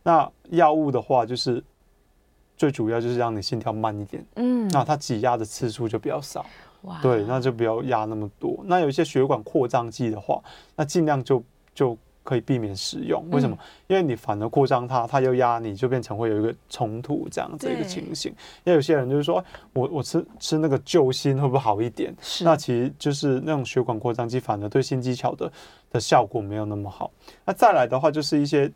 [0.02, 1.62] 那药物的话就是。
[2.58, 6.42] 最主要就是让你心跳慢一点，嗯，那它挤压的次数就比较少，
[6.86, 8.58] 哇，对，那就不要压那么多。
[8.64, 10.42] 那有一些血管扩张剂的话，
[10.74, 11.42] 那尽量就
[11.74, 13.24] 就可以避免使用。
[13.30, 13.56] 为什么？
[13.60, 18.32] 嗯、因为你反而扩张它，它又压你，就变成会有一个冲突这样子一个情形。
[18.64, 22.14] 因为有些人就是说，我我吃吃那个救心会不会好一点？
[22.42, 25.52] 那其实就是那种血管扩张剂，反而对心肌桥的
[25.90, 27.10] 的效果没有那么好。
[27.44, 28.72] 那再来的话，就是一些。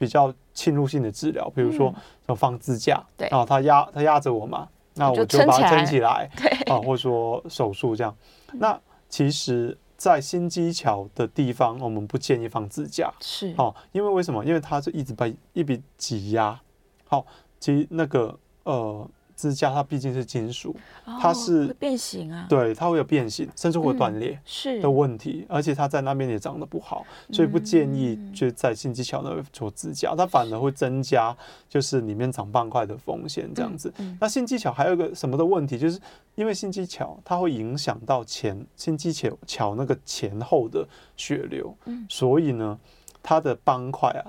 [0.00, 1.94] 比较侵入性的治疗，比如说
[2.26, 4.66] 要放支架，对，然后它压它压着我嘛，
[5.00, 8.16] 那我就把它撑起来，对，啊，或者说手术这样。
[8.52, 14.44] 那其实，在新机桥的地方，我们不建议放支架，是，哦，因为为什么？
[14.44, 16.60] 因为它是一直被一笔挤压，
[17.08, 17.26] 好，
[17.58, 19.08] 其实那个呃。
[19.40, 20.76] 支架它毕竟是金属，
[21.20, 31.34] 它是会变形啊，对，它会有变形，甚至会断裂是的问题，而且它在那边也长得不好，所以不建议就在心肌桥那边做支架，它反而会增加
[31.68, 33.92] 就是里面长斑块的风险这样子。
[34.20, 35.98] 那心肌桥还有一个什么的问题，就是
[36.34, 41.74] 因为心肌桥它会影响到前心肌桥桥那个前后的血流，
[42.08, 42.78] 所以呢，
[43.22, 44.28] 它的斑块啊。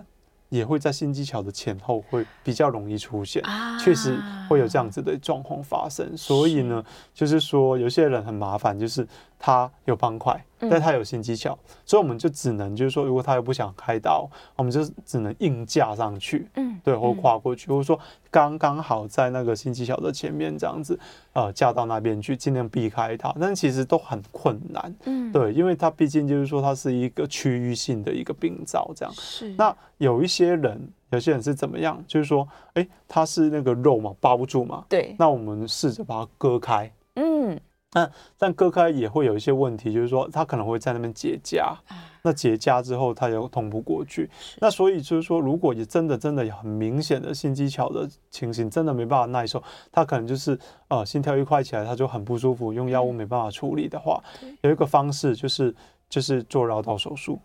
[0.51, 3.41] 也会在新技巧的前后会比较容易出现，
[3.79, 4.15] 确实
[4.49, 6.15] 会有这样子的状况发生。
[6.17, 6.83] 所以呢，
[7.13, 9.07] 就是说有些人很麻烦，就是
[9.43, 17.99] 他有方块，但他有心肌桥，所以我们就只能就是说，如果他又不想开刀，我们就只能硬架上去，嗯，对，或跨过去，或者说
[18.29, 20.97] 刚刚好在那个新技巧的前面这样子，
[21.33, 23.35] 呃，架到那边去，尽量避开它。
[23.39, 29.11] 但其实都很困难，嗯，对，因为它毕竟就是说它是一个区域性的一个病灶这样。
[29.15, 30.51] 是，那有一些。
[30.61, 30.79] 人，
[31.11, 32.03] 有些人是怎么样？
[32.05, 34.85] 就是说，哎，它是那个肉嘛，包不住嘛。
[34.89, 35.15] 对。
[35.17, 36.91] 那我们试着把它割开。
[37.15, 37.59] 嗯。
[37.93, 41.75] 那但割开也会有一些问题，就是说它可能会在那边结痂。
[42.23, 44.29] 那结痂之后，它又通不过去。
[44.59, 54.23] 那所以就是说，如果你真的真的很明显的心肌桥的情形，真的没办法耐受，他可能就是呃心跳一快起来，他就很不舒服，用药物没办法处理的话，
[54.61, 55.75] 有一个方式就是
[56.07, 57.39] 就是做绕道手术。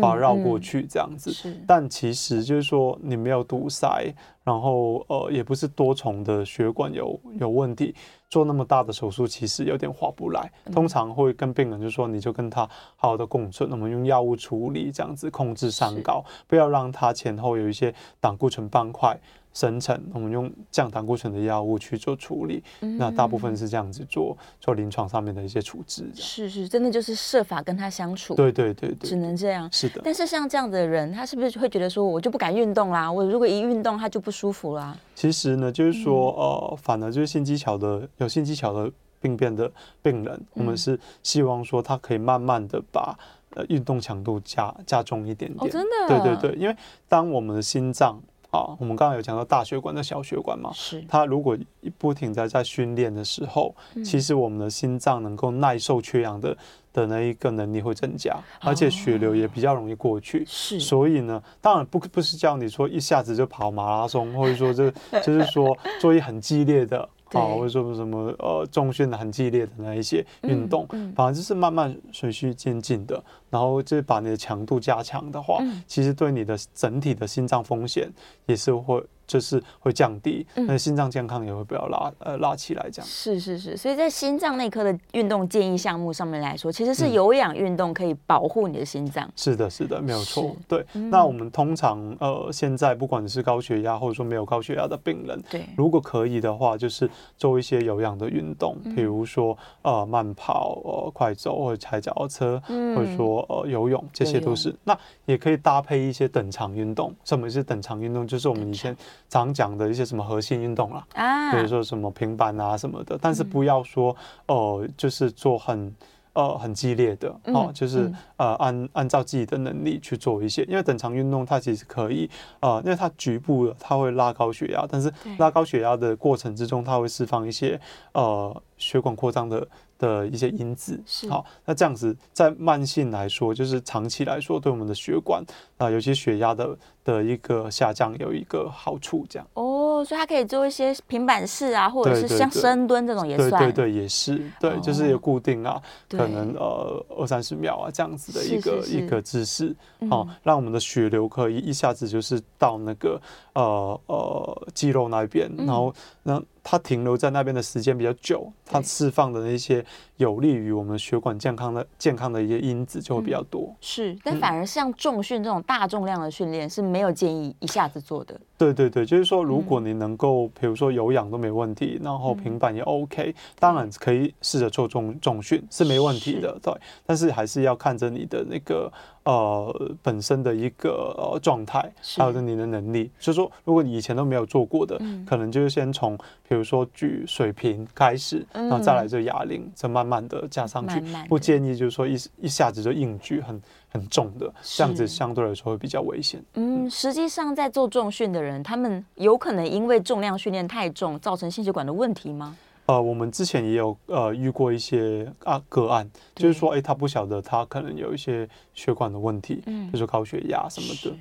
[0.00, 4.12] 把它绕过去这样子，嗯嗯、但其实就是说你没有堵塞，
[4.42, 7.94] 然后呃也不是多重的血管有有问题，
[8.28, 10.50] 做那么大的手术其实有点划不来。
[10.72, 12.62] 通常会跟病人就说，你就跟他
[12.96, 19.18] 好好的共存，我们用药物处理这样子控制三高，不要让他前后有一些胆固醇斑块。
[19.58, 26.08] 生成，我们用降胆固醇的药物去做处理，嗯、那大部分是这样子做做临床上面的一些处置。
[26.14, 28.36] 是是，真的就是设法跟他相处。
[28.36, 29.68] 对对对对，只能这样。
[29.72, 30.00] 是的。
[30.04, 33.10] 但是像这样的人，他是不是会觉得说，我就不敢运动啦？
[33.10, 34.96] 我如果一运动，他就不舒服啦？
[35.16, 38.88] 其实呢，就是说，呃，反而就是心肌桥的有心肌桥的
[39.20, 39.68] 病变的
[40.00, 43.18] 病人，嗯、我们是希望说他可以慢慢的把
[43.56, 45.68] 呃运动强度加加重一点点。
[45.68, 46.22] 哦，真的？
[46.22, 46.76] 对对对，因为
[47.08, 48.22] 当我们的心脏。
[48.50, 51.56] 啊，我们刚刚有讲到大血管的小血管嘛，是它如果
[51.98, 56.56] 不停的在训练的时候，嗯、其实我们的心脏能够耐受缺氧的
[56.92, 60.44] 的那一个能力会增加，而且血流也比较容易过去。
[60.46, 64.90] 是、哦，所以呢，当然不不是叫你说一下子就跑马拉松，或者说就
[65.22, 67.08] 就是说做一很激烈的。
[67.32, 78.10] 啊，或者说什么呃，重训的很激烈的那一些运动，嗯嗯、反而就是慢慢循序渐进的，然后就是把你的强度加强的话，嗯、其实对你的整体的心脏风险
[78.46, 79.02] 也是会。
[79.28, 83.06] 就是会降低，那心脏健康也会比较拉呃拉起来这样。
[83.06, 89.30] 是是是，所以在心脏内科的运动建议项目上面来说，其实是有氧运动可以保护你的心脏。
[89.36, 90.56] 是的，是的，没有错。
[90.66, 104.74] 对，那我们通常呃现在不管是高血压或者说没有高血压的病人，对，如果可以的话，就是做一些有氧的运动，比如说呃慢跑、呃快走或者踩脚踏车，或者说呃游泳，这些都是。
[104.84, 107.14] 那也可以搭配一些等长运动。
[107.24, 108.26] 什么是等长运动？
[108.26, 108.96] 就是我们以前。
[109.28, 114.14] 常讲的一些什么核心运动啦，啊，比如说什么平板啊什么的，但是不要说
[114.46, 115.94] 哦、呃，就是做很
[116.32, 127.80] 呃很激烈的哦、呃，就是呃按按照自己的能力去做一些，因为等长运动它其实可以呃，因为它局部的它会拉高血压，但是拉高血压的过程之中，它会释放一些
[128.12, 129.66] 呃血管扩张的。
[129.98, 131.28] 的一些因子，是。
[131.28, 135.42] 好，那这样子在慢性来说，就是长期来说，对我们的血管
[135.76, 136.78] 啊、呃，尤其血压的
[137.08, 139.48] 的一个下降有一个好处，这样。
[139.54, 143.50] 哦，所以它可以做一些平板式啊，或者是像深蹲这种也算。
[143.62, 149.74] 对对对，也是，对，哦、就是有固定啊，可能呃二三十秒啊这样子的一个一个姿势，
[150.10, 153.18] 好、嗯，让我们的血流可以一下子就是到那个
[153.54, 155.94] 呃呃肌肉那边，然后
[156.24, 156.44] 让。
[156.70, 159.82] 它停留在那边的时间比较久，它释放的那些
[160.18, 163.74] 有利于我们血管健康的健康的一些因子就会比较多。
[163.80, 168.38] 是，但反而像重训这种大重量的训练是没有建议一下子做的。
[168.58, 176.74] 对对对，就是说，如果你能够，比如说有氧都没问题，然后平板也 OK，当然可以试着做重重训是没问题的，对。
[177.06, 178.92] 但是还是要看着你的那个
[179.30, 183.10] 呃本身的一个呃状态，还有你的能力。
[183.18, 186.16] 所以说，如果你以前都没有做过的，可能就是先从
[186.48, 191.02] 比如说举水平开始，然后再来这哑铃，再慢慢的加上去。
[191.28, 193.60] 不建议就是说一一下子就硬举很。
[193.90, 196.44] 很重的，这样子相对来说会比较危险。
[196.56, 202.54] 嗯，实际上在做重训的人，他们有可能因为重量训练太重，造成心血管的问题吗？
[202.88, 211.16] 呃，我们之前也有呃遇过一些啊个案，就是说，哎、欸，他不晓得他可能有一些血管的问题，嗯，比如说高血压什么的，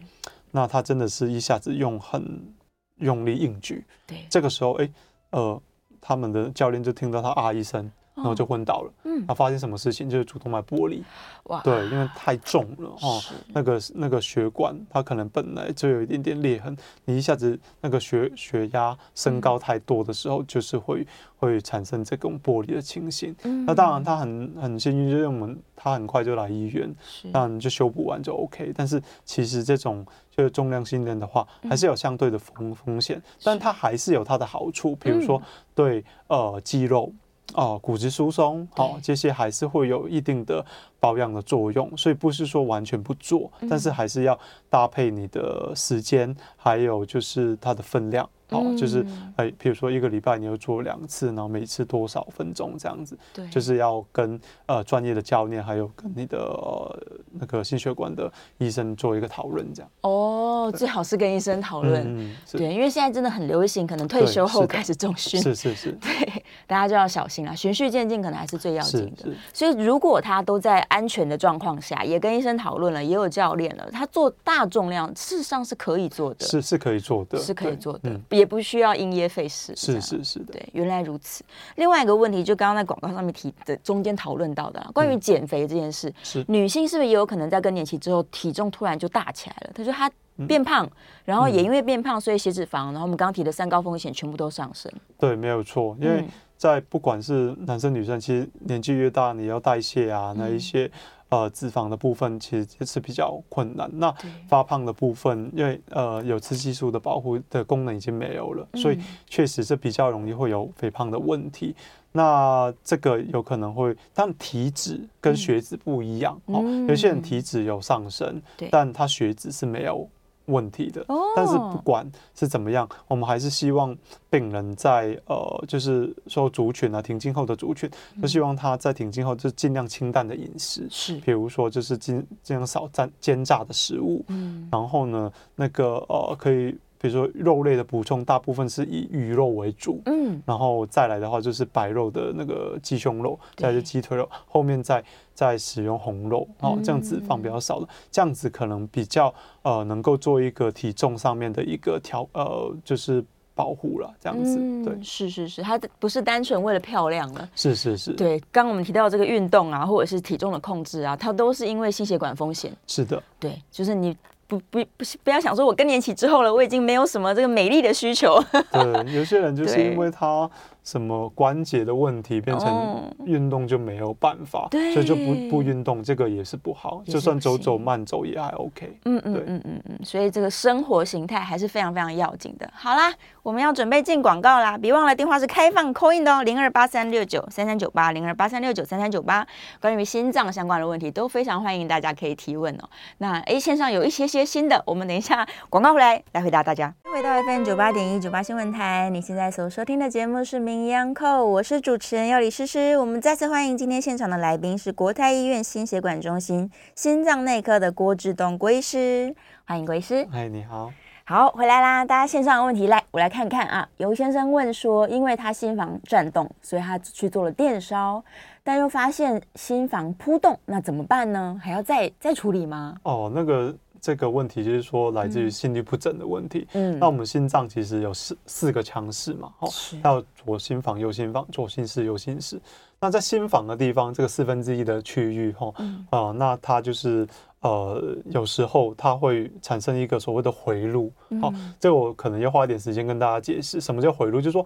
[0.51, 2.55] 那他真的是一下子用很
[2.99, 4.93] 用力硬举，对，这个时候，哎、欸，
[5.31, 5.61] 呃，
[5.99, 7.91] 他们的教练就听到他啊一声。
[8.17, 8.91] 然后就昏倒了。
[9.03, 10.09] 嗯，他发生什么事情？
[10.09, 11.03] 就是主动脉剥离。
[11.43, 13.21] 哇，对，因为太重了哦。
[13.53, 16.75] 那个那个血管，它可能本来就有一点点裂痕。
[17.05, 23.35] 你一下子那个血血压升高太多的时候，就是会会产生这种剥离的情形。
[23.65, 26.93] 那当然他很很幸运，就是我们他很快就来医院，
[27.31, 28.73] 那你就修补完就 OK。
[28.75, 35.41] 但是其实这种就是重量训练的话，还是有相对的风风险，但它还是有它的好处，比如说
[35.75, 37.13] 对呃肌肉。
[37.53, 40.63] 哦，骨质疏松，好、哦，这些还是会有一定的
[40.99, 44.37] 保养的作用，所以不是说完全不做，嗯、但是还是要
[44.69, 48.29] 搭配你的时间，还有就是它的分量。
[48.49, 49.05] 哦，就是
[49.35, 56.99] 哎，比如说一个礼拜你要做两次，然后每次多少分钟这样子，对，就是要跟呃专业的教练，还有跟你的、呃、
[57.33, 59.91] 那个心血管的医生做一个讨论，这样。
[60.01, 69.29] 哦，最好是跟医生讨论，嗯、对，因为现在真的很流行，可能退休后开始重训，是是是， 对，大家就要小心了，循序渐进可能还是最要紧的。
[69.53, 78.09] 所以如果他都在安全的状况下，也跟医生讨论了，也有教练了，他做大重量事实上是可以做的，是是可以做的，是可以做的。
[78.37, 81.43] 嗯也不需要因噎废食，是是是的，对，原来如此。
[81.75, 89.71] 另外一个问题，就刚刚在广告上面提的，中间讨论到的，关于减肥这件事，是女性是不是也有可能在更年期之后，体重突然就大起来了？
[89.73, 90.11] 她说她
[90.47, 90.87] 变胖，
[91.25, 94.91] 然后也因为变胖，所以血脂肪，然后我们刚刚提的三高风险全部都上升。
[95.17, 96.23] 对，没有错，因为
[96.57, 100.89] 在不管是男生女生，其实年纪越大，你要代谢啊，那一些。
[101.29, 103.89] 呃，脂肪的部分其实也是比较困难。
[103.93, 104.13] 那
[104.47, 111.75] 发胖的部分，因为呃有雌激素的保护的功能已经没有了，所以确实是比较容易会有肥胖的问题。
[112.13, 116.63] 那这个有可能会，但体脂跟血脂不一样哦。
[116.87, 120.07] 有些人体脂有上升，但他血脂是没有
[120.47, 121.05] 问题的，
[121.35, 122.05] 但是不管
[122.35, 123.95] 是怎么样，我们还是希望
[124.29, 127.89] 病人在呃，就是说族群啊，停经后的族群，
[128.21, 164.17] 就希望他在停经后就尽量清淡的饮食，是，比如说就是尽尽量少蘸煎炸的食物，嗯，然后呢，那个呃，可以比如说肉类的补充，大部分是以鱼肉为主，嗯，然后再来的话就是白肉的那个鸡胸肉，再是鸡腿肉，后面再再使用红肉，哦，这样脂肪比较少的，这样子可能比较呃能够做一个体重上面的一个调呃就是保护了，这样子，嗯、对，是是是，它不是单纯为了漂亮了，是是是，对，刚刚我们提到这个运动啊，或者是体重的控制啊，它都是因为心血管风险，是的，对，就是你。
[164.47, 168.41] 不不不是不要想说，我更年期之后了，我已经没有什么这个美丽的需求。
[168.71, 170.49] 对，有些人就是因为他。
[170.87, 177.03] 什么关节的问题变成运动就没有办法，哦、所以就不不运动，这个也是不好。
[177.05, 178.97] 就算走走慢走也还 OK。
[179.03, 182.69] 嗯嗯嗯嗯嗯，所以这个生活形态还是非常非常要紧的。
[182.73, 183.13] 好啦，
[183.43, 189.45] 我们要准备进广告啦，别忘了电话是开放 call in 的哦，零二八三六九三三九八，零二八三六九三三九八。
[189.81, 192.87] 关于心脏相关的问题都非常欢迎大家可以提问哦。
[193.17, 196.93] 那 A 线上有一些些新的，我们等一下广告回来来回答大家。
[197.13, 202.97] 回到 FM 九八点一九八新闻台，你现在所收听的节目是名医央叩，我是主持人药李诗诗。
[202.97, 209.33] 我们再次欢迎今天现场的来宾是国泰医院心血管中心心脏内科的郭志东郭医师，
[209.65, 210.27] 欢迎郭医师。
[210.31, 210.91] 嗨，你好，
[211.23, 212.05] 好，回来啦！
[212.05, 213.87] 大家线上的问题来，我来看看啊。
[213.97, 218.23] 尤先生问说，因为他心房颤动，所以他去做了电烧，
[218.63, 221.59] 但又发现心房扑动，那怎么办呢？
[221.63, 222.95] 还要再再处理吗？
[223.03, 223.75] 哦，那个。
[224.01, 226.67] 这个问题就是说，来自于心律不整的问题。
[226.73, 229.69] 嗯，那我们心脏其实有四四个腔室嘛，哦，
[230.01, 232.61] 还有左心房、右心房、左心室、右心室。
[232.99, 235.71] 那在心房的地方，这个四分之一的区域，哈，
[236.09, 237.27] 啊，那它就是
[237.59, 241.11] 呃，有时候它会产生一个所谓的回路。
[241.39, 244.65] 好，这个我可能要花一点时间跟大家解释，什么叫回路，就是说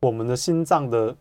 [0.00, 1.16] 我们的心脏的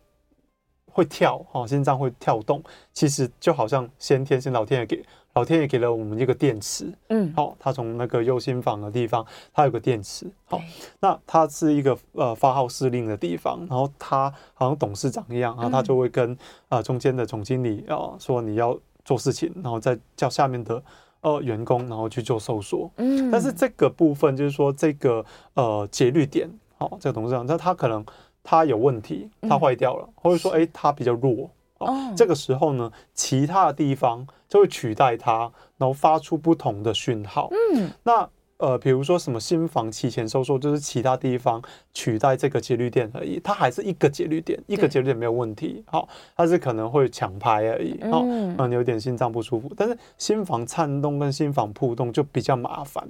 [0.91, 5.01] 会跳，哈，心脏会跳动，其实就好像先天先老天爷给。
[5.39, 10.59] 老天爷给了我们一个电池，嗯，好，它从那个右心房的地方，它有个电池，好，
[10.99, 16.37] 那它是一个呃发号施令的地方，然后它好像董事长一样，然后他就会跟
[16.67, 20.83] 啊中间的总经理啊说你要做事情，然后再叫下面的
[21.21, 25.23] 呃员工然后去做搜索，嗯，但是这个部分就是说这个
[25.53, 28.05] 呃节律点，好，这个董事长，那他可能
[28.43, 31.49] 他有问题，他坏掉了，或者说哎他比较弱。
[31.79, 37.49] 哦，这个时候呢，其他的地方就会取代它，然后发出不同的讯号。
[37.73, 41.61] 嗯，那呃，比如说什么心房期前收缩，就是其他地方
[41.93, 45.81] 取代这个节律点而已，它还是一个节律点，一个节律点没有问题。
[45.87, 47.97] 好，它是可能会抢拍而已。
[48.11, 53.07] 好，嗯，你有点心脏不舒服，但是心房颤动跟心房扑动就比较麻烦。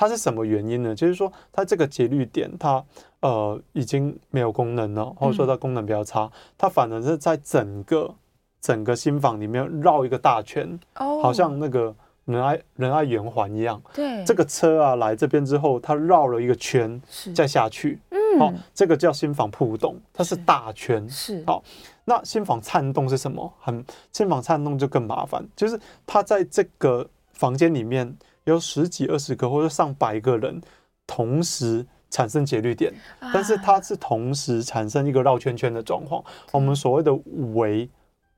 [0.00, 0.94] 它是什么原因呢？
[0.94, 2.84] 就是说，它这个节律点，它
[3.18, 8.14] 呃已经没有功能了，或者说它功能比较差，它反而是在整个
[8.60, 11.92] 整个心房里面绕一个大圈，好像那个
[12.26, 13.82] 仁爱仁爱圆环一样。
[13.92, 17.02] 对，这个车啊来这边之后，它绕了一个圈，
[17.34, 17.98] 再下去。
[18.10, 21.10] 嗯，好，这个叫心房扑动，它是大圈。
[21.10, 21.60] 是，好，
[22.04, 23.52] 那心房颤动是什么？
[23.58, 25.76] 很心房颤动就更麻烦，就是
[26.06, 28.16] 它在这个房间里面。
[28.50, 30.60] 有十几、二十个或者上百个人
[31.06, 32.92] 同时产生节律点，
[33.32, 36.22] 但是它是同时产生一个绕圈圈的状况。
[36.52, 37.12] 我们所谓的
[37.54, 37.88] 微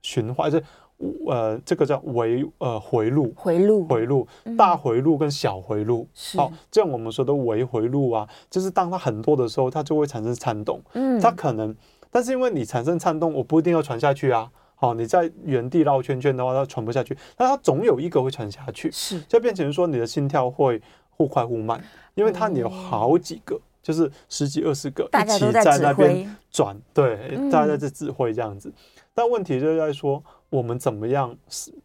[0.02, 0.62] 循环，是
[1.26, 4.26] 呃，这个叫微呃回路，回路，回路，
[4.58, 6.06] 大回路跟小回路。
[6.36, 10.80] 好，这样我们说的微回路啊，就是当它很多的时候，它就会产生颤动。
[10.92, 11.74] 嗯，它可能，
[12.10, 14.50] 但是因为你产生颤动，我不一定要传下去啊。
[14.80, 21.78] 好，你在原地绕圈圈的话，它传不下去，但它总有一个会传下去，是，就变成说你的心跳会忽快忽慢，
[22.14, 28.72] 因为它你有好几个，就是十几二十个一起在那边转，对，大家在这指挥这样子。
[29.12, 31.36] 但问题就在说，我们怎么样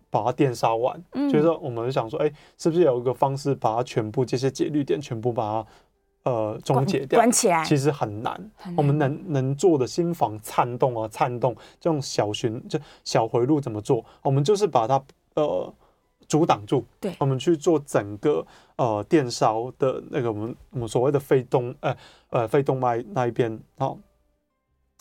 [0.10, 1.04] 把它电杀完？
[1.12, 5.68] 就是说，我们想说，哎，是不是有一个方式把它全部这些节律点全部把它。
[6.26, 8.34] 呃，终结掉，关起来其实很难。
[8.58, 8.78] 很难。
[8.78, 14.04] 我们能能做的心房颤动啊，颤动这种小循就小回路怎么做？
[14.24, 15.02] 我们就是把它
[15.36, 15.74] 呃
[16.28, 16.84] 阻挡住。
[17.00, 18.46] 对，我们去做整个
[18.76, 21.96] 呃电烧的那个我们我们所谓的肺动呃
[22.32, 23.94] 呃肺动脉那一边啊。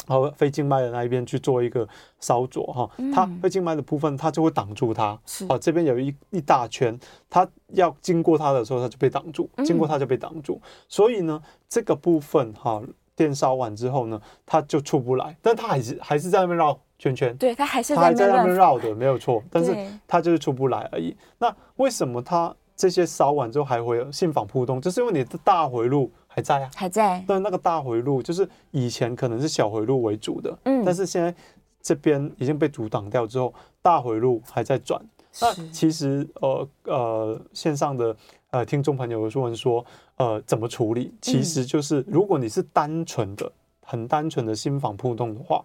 [0.07, 1.89] 然后肺静脉的那一边去做一个
[2.21, 6.99] 烧灼哈，它肺静脉的部分它就会挡住它，是哦，这边有一一大圈，
[7.31, 12.83] 它要经过它的时候，它就被挡住，经过它就被挡住，所以呢，这个部分哈，
[13.17, 19.75] 电烧完之后呢，它就出不来，但它还是还是在那边绕圈圈，对，它还是它还在那边绕的，没有错，但是
[20.07, 21.17] 它就是出不来而已。
[21.39, 24.81] 那为什么它这些烧完之后还会有心房扑动？
[24.81, 26.11] 就是因为你的大回路。
[26.35, 27.25] 还在啊，还在。
[27.29, 31.33] 但那个大回路就是以前可能是小回路为主的，嗯，但是现在
[31.81, 35.01] 这边已经被阻挡掉之后，大回路还在转，
[35.41, 38.17] 那其实呃呃线上的
[38.51, 39.85] 呃听众朋友说问说
[40.17, 41.15] 呃怎么处理？
[41.21, 45.65] 其实就是如果你是单纯的、很单纯的心房扑动的话，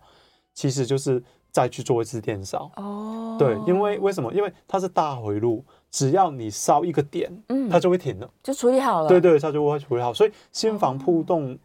[0.54, 2.72] 其实就是再去做一次电烧。
[2.76, 4.32] 哦，对，因为为什么？
[4.32, 9.08] 因为它是大回路，只要你烧一个点，嗯，它就会停了，就处理好了。
[9.08, 10.14] 对对，它就会处理好。
[10.14, 11.58] 所以心房扑动。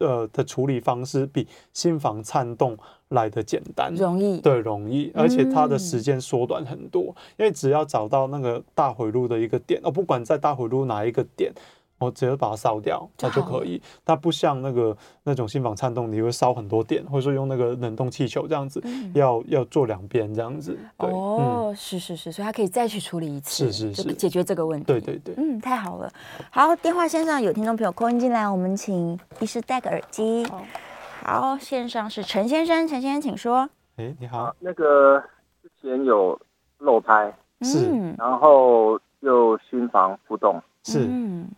[0.00, 11.52] 呃的处理方式比心房颤动来的简单，容易，对，容易，而且它的时间缩短很多，嗯，因为只要找到那个大回路的一个点，哦，不管在大回路哪一个点。
[11.98, 13.82] 我直接把它烧掉，它就可以。
[14.04, 20.78] 它不像那个那种心房颤动，你会烧很多点，或者说用那个冷冻气球这样子，嗯、要要做两边这样子。
[20.96, 24.86] 对哦，嗯、是是是，所以它可以再去处理一次，是是是，解决这个问题。
[24.86, 26.10] 对对对，嗯，太好了。
[26.50, 30.46] 好，电话线上有听众朋友 call in 进来，我们请医师戴个耳机。
[30.46, 30.62] 好，
[31.24, 33.68] 好，线上是陈先生，陈先生请说。
[33.96, 35.20] 哎，你好，那个
[35.60, 36.38] 之前有
[36.78, 41.06] 漏拍，是，然后又心房扑动，是。
[41.08, 41.48] 嗯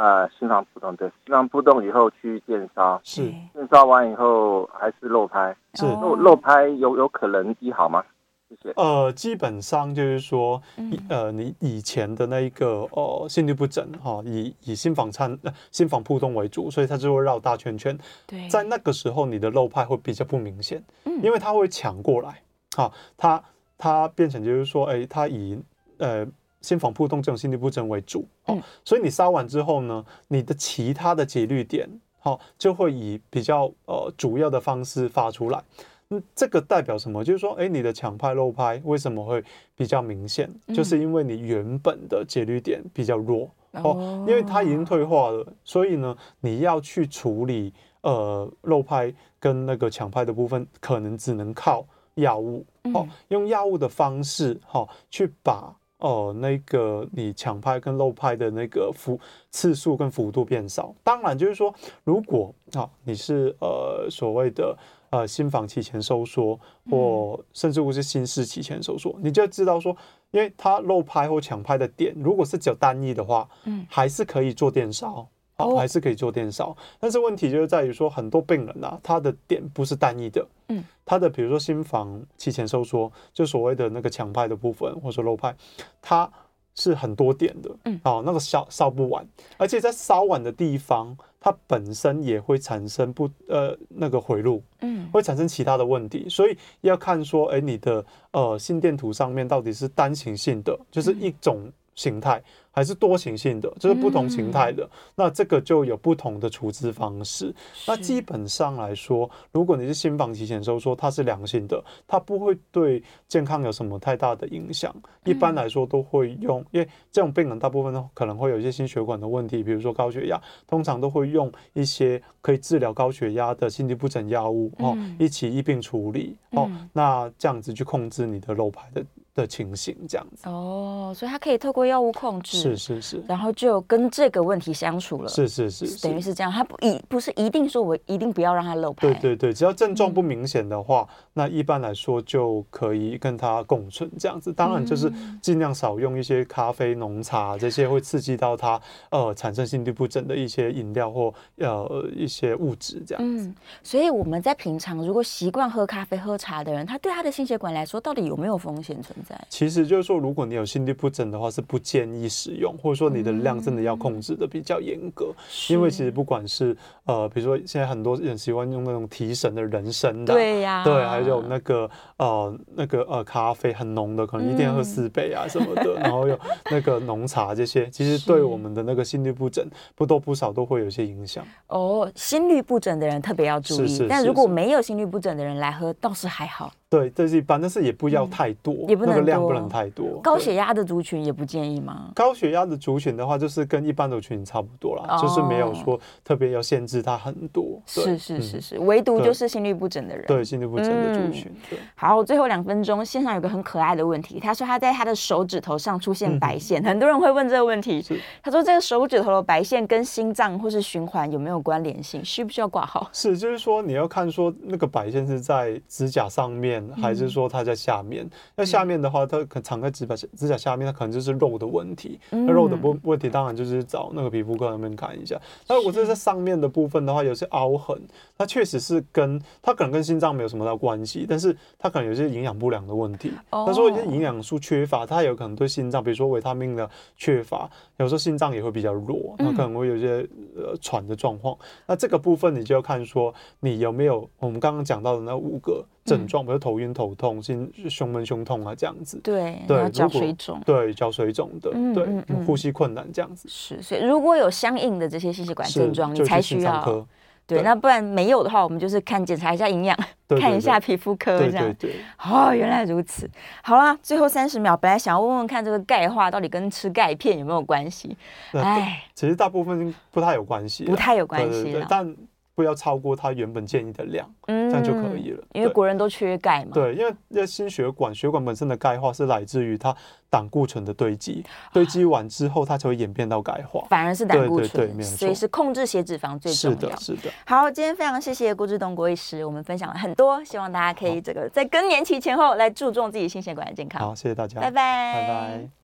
[0.00, 3.20] 呃，心房扑动，对，心房扑动以后去电烧，是
[3.52, 8.02] 电烧完以后还是漏拍，是漏漏拍有有可能医好吗？
[8.48, 8.72] 谢谢。
[8.76, 10.62] 呃，基本上就是说，
[11.10, 17.98] 呃，你以前的那一个呃心律不整哈、哦，以以心房颤呃心房扑动为主，所以它就会绕大圈圈。
[18.26, 20.82] 对，在那个时候你的漏拍会比较不明显，
[21.22, 22.42] 因为它会抢过来，
[22.74, 23.42] 好、哦，它
[23.76, 25.62] 它变成就是说，哎，它以
[25.98, 26.26] 呃。
[26.60, 31.88] 心房扑动这种心律不整为主，哦，所以你烧完之后呢，你的其他的节律点，
[32.18, 35.62] 好，就会以比较呃主要的方式发出来。
[36.10, 37.24] 嗯，这个代表什么？
[37.24, 39.42] 就是说，哎，你的强拍漏拍为什么会
[39.76, 40.50] 比较明显？
[40.74, 51.86] 就是因为你原本的节律点比较弱，哦，因为它已经退化了，所以呢，你要去处理呃漏拍跟那个强拍的部分，可能只能靠
[52.16, 55.74] 药物，哦，用药物的方式，哈，去把。
[56.00, 59.18] 哦，那个你抢拍跟漏拍的那个幅
[59.50, 61.72] 次数跟幅度变少，当然就是说，
[62.04, 64.76] 如果啊你是呃所谓的
[65.10, 66.58] 呃心房期前收缩，
[66.90, 69.96] 或甚至乎是心室期前收缩，你就知道说，
[70.30, 75.28] 因为它漏拍或抢拍的点，如果是只有单一的话，嗯，还是可以做电烧。
[75.60, 85.54] 好，还是可以做电烧，但是问题就是在于说，很多病人啊，他的点不是单一的，嗯，他的比如说心房期前收缩，就所谓的那个强拍的部分，或者说漏拍，
[86.00, 86.30] 它
[86.74, 89.26] 是很多点的，嗯，哦，那个烧烧不完，
[89.58, 101.70] 而且在烧完的地方，它本身也会产生不呃那个回路，嗯，会产生其他的问题，所以要看说，哎，你的呃心电图上面到底是单行性的，就是一种
[102.00, 102.42] 形态。
[102.72, 107.52] 还是多形性的，就是不同形态的，嗯，那这个就有不同的处置方式。
[107.84, 114.94] 那基本上来说，如果你是心房提前收缩，它是良性的，它不会对健康有什么太大的影响。
[115.24, 126.70] 一般来说都会用，因为这种病人大部分可能会有一些心血管的问题，比如说高血压，通常都会用一些可以治疗高血压的心律不整药物哦，一起一并处理哦。
[126.92, 129.04] 那这样子去控制你的漏排的。
[129.40, 144.52] 的情形这样子哦，所以他可以透过药物控制，是是是，然后就跟这个问题相处了，是是是，等于是这样，他不一不是一定说我一定不要让他漏拍，对对对，只要症状不明显的话，嗯，那一般来说就可以跟他共存这样子。
[144.52, 145.10] 当然就是
[145.40, 148.80] 尽量少用一些咖啡、浓茶这些会刺激到他
[149.10, 153.46] 呃产生心律不整的一些饮料或呃一些物质这样子。
[153.46, 159.29] 嗯，所以我们在平常如果习惯喝咖啡、喝茶的人，他对他的心血管来说，到底有没有风险存在？
[159.48, 176.38] 其实就是说，如果你有心律不整的话，是不建议使用，或者说你的量真的要控制的比较严格，嗯，因为其实不管是呃，比如说现在很多人喜欢用那种提神的人参的，对呀，对，还有那个呃那个呃咖啡很浓的，可能一天喝四杯啊什么的，嗯，然后有
[176.70, 181.44] 那个浓茶这些，其实对我们的那个心律不整不多不少都会有一些影响。
[181.68, 186.72] 哦，心律不整的人特别要注意，是是是是，但如果没有心律不整的人来喝，倒是还好。
[186.90, 190.20] 对，这是一般，但是也不要太多，嗯、也不能那个量不能太多。
[190.20, 192.10] 高血压的族群也不建议吗？
[192.16, 197.80] 高血压的族群的话，就是跟一般的族群差不多啦，哦、就是没有说特别要限制它很多。
[197.86, 200.26] 是是是是，唯独就是心律不整的人。
[200.26, 201.46] 对，心律不整的族群。
[201.70, 201.78] 对。
[201.94, 208.02] 好，最后两分钟，线上有个很可爱的问题，他说他在他的手指头上出现白线，嗯、很多人会问这个问题。
[208.02, 208.20] 是。
[208.42, 212.20] 他说这个手指头的白线跟心脏或是循环有没有关联性？
[212.24, 213.08] 需不需要挂号？
[213.12, 216.79] 是，就是说你要看说那个白线是在指甲上面。
[216.82, 218.28] 面，还是说它在下面？
[218.56, 222.18] 那、嗯、下面的话，它可能藏在指甲指甲下面，它可能就是肉的问题。
[222.30, 225.40] 嗯、那肉的问问题，当然就是找那个皮肤科那边看一下。
[225.68, 228.00] 那如果是在上面的部分的话，有些凹痕，
[228.36, 233.32] 它确实是跟它可能跟心脏没有什么大关系，但是它可能有些营养不良的问题。
[233.50, 240.26] 他说一些营养素缺乏，它有可能对心脏，比如说维他命的缺乏，有时候心脏也会比较弱，那可能会有一些
[240.56, 241.56] 呃喘的状况。
[241.86, 249.20] 那这个部分你就要看说你有没有我们刚刚讲到的那五个症状，比如头晕、头痛、心胸闷、胸痛啊这样子。
[249.22, 250.60] 对对，脚水肿。
[250.66, 253.48] 对，脚水肿的，对，呼吸困难这样子。
[253.48, 257.06] 是，所以如果有相应的这些心血管症状，你才需要。
[257.46, 259.98] 对，那不然没有的话，我们就是看检查一下营养，
[260.40, 261.64] 看一下皮肤科这样。
[261.74, 262.00] 对对对。
[262.18, 263.28] 哦，原来如此。
[263.60, 268.16] 好啦，最后三十秒，本来想要问问看这个钙化到底跟吃钙片有没有关系？
[268.52, 271.76] 哎，其实大部分不太有关系，不太有关系。
[271.88, 272.14] 但
[272.60, 275.42] 不要超过他原本建议的量，嗯，这样就可以了。
[275.54, 276.72] 因为国人都缺钙嘛。
[276.74, 279.96] 对，因为那心血管血管本身的钙化是来自于它
[280.28, 281.42] 胆固醇的堆积，
[281.72, 285.02] 堆积完之后它才会演变到钙化，反而是胆固醇。
[285.02, 286.78] 所以是控制血脂肪最重要。
[286.78, 287.30] 是的，是的。
[287.46, 294.02] 好，今天非常谢谢郭志东郭医师，我们分享了很多，希望大家可以这个在更年期前后来注重自己心血管的健康。
[294.02, 295.70] 好，谢谢大家，拜拜，拜拜。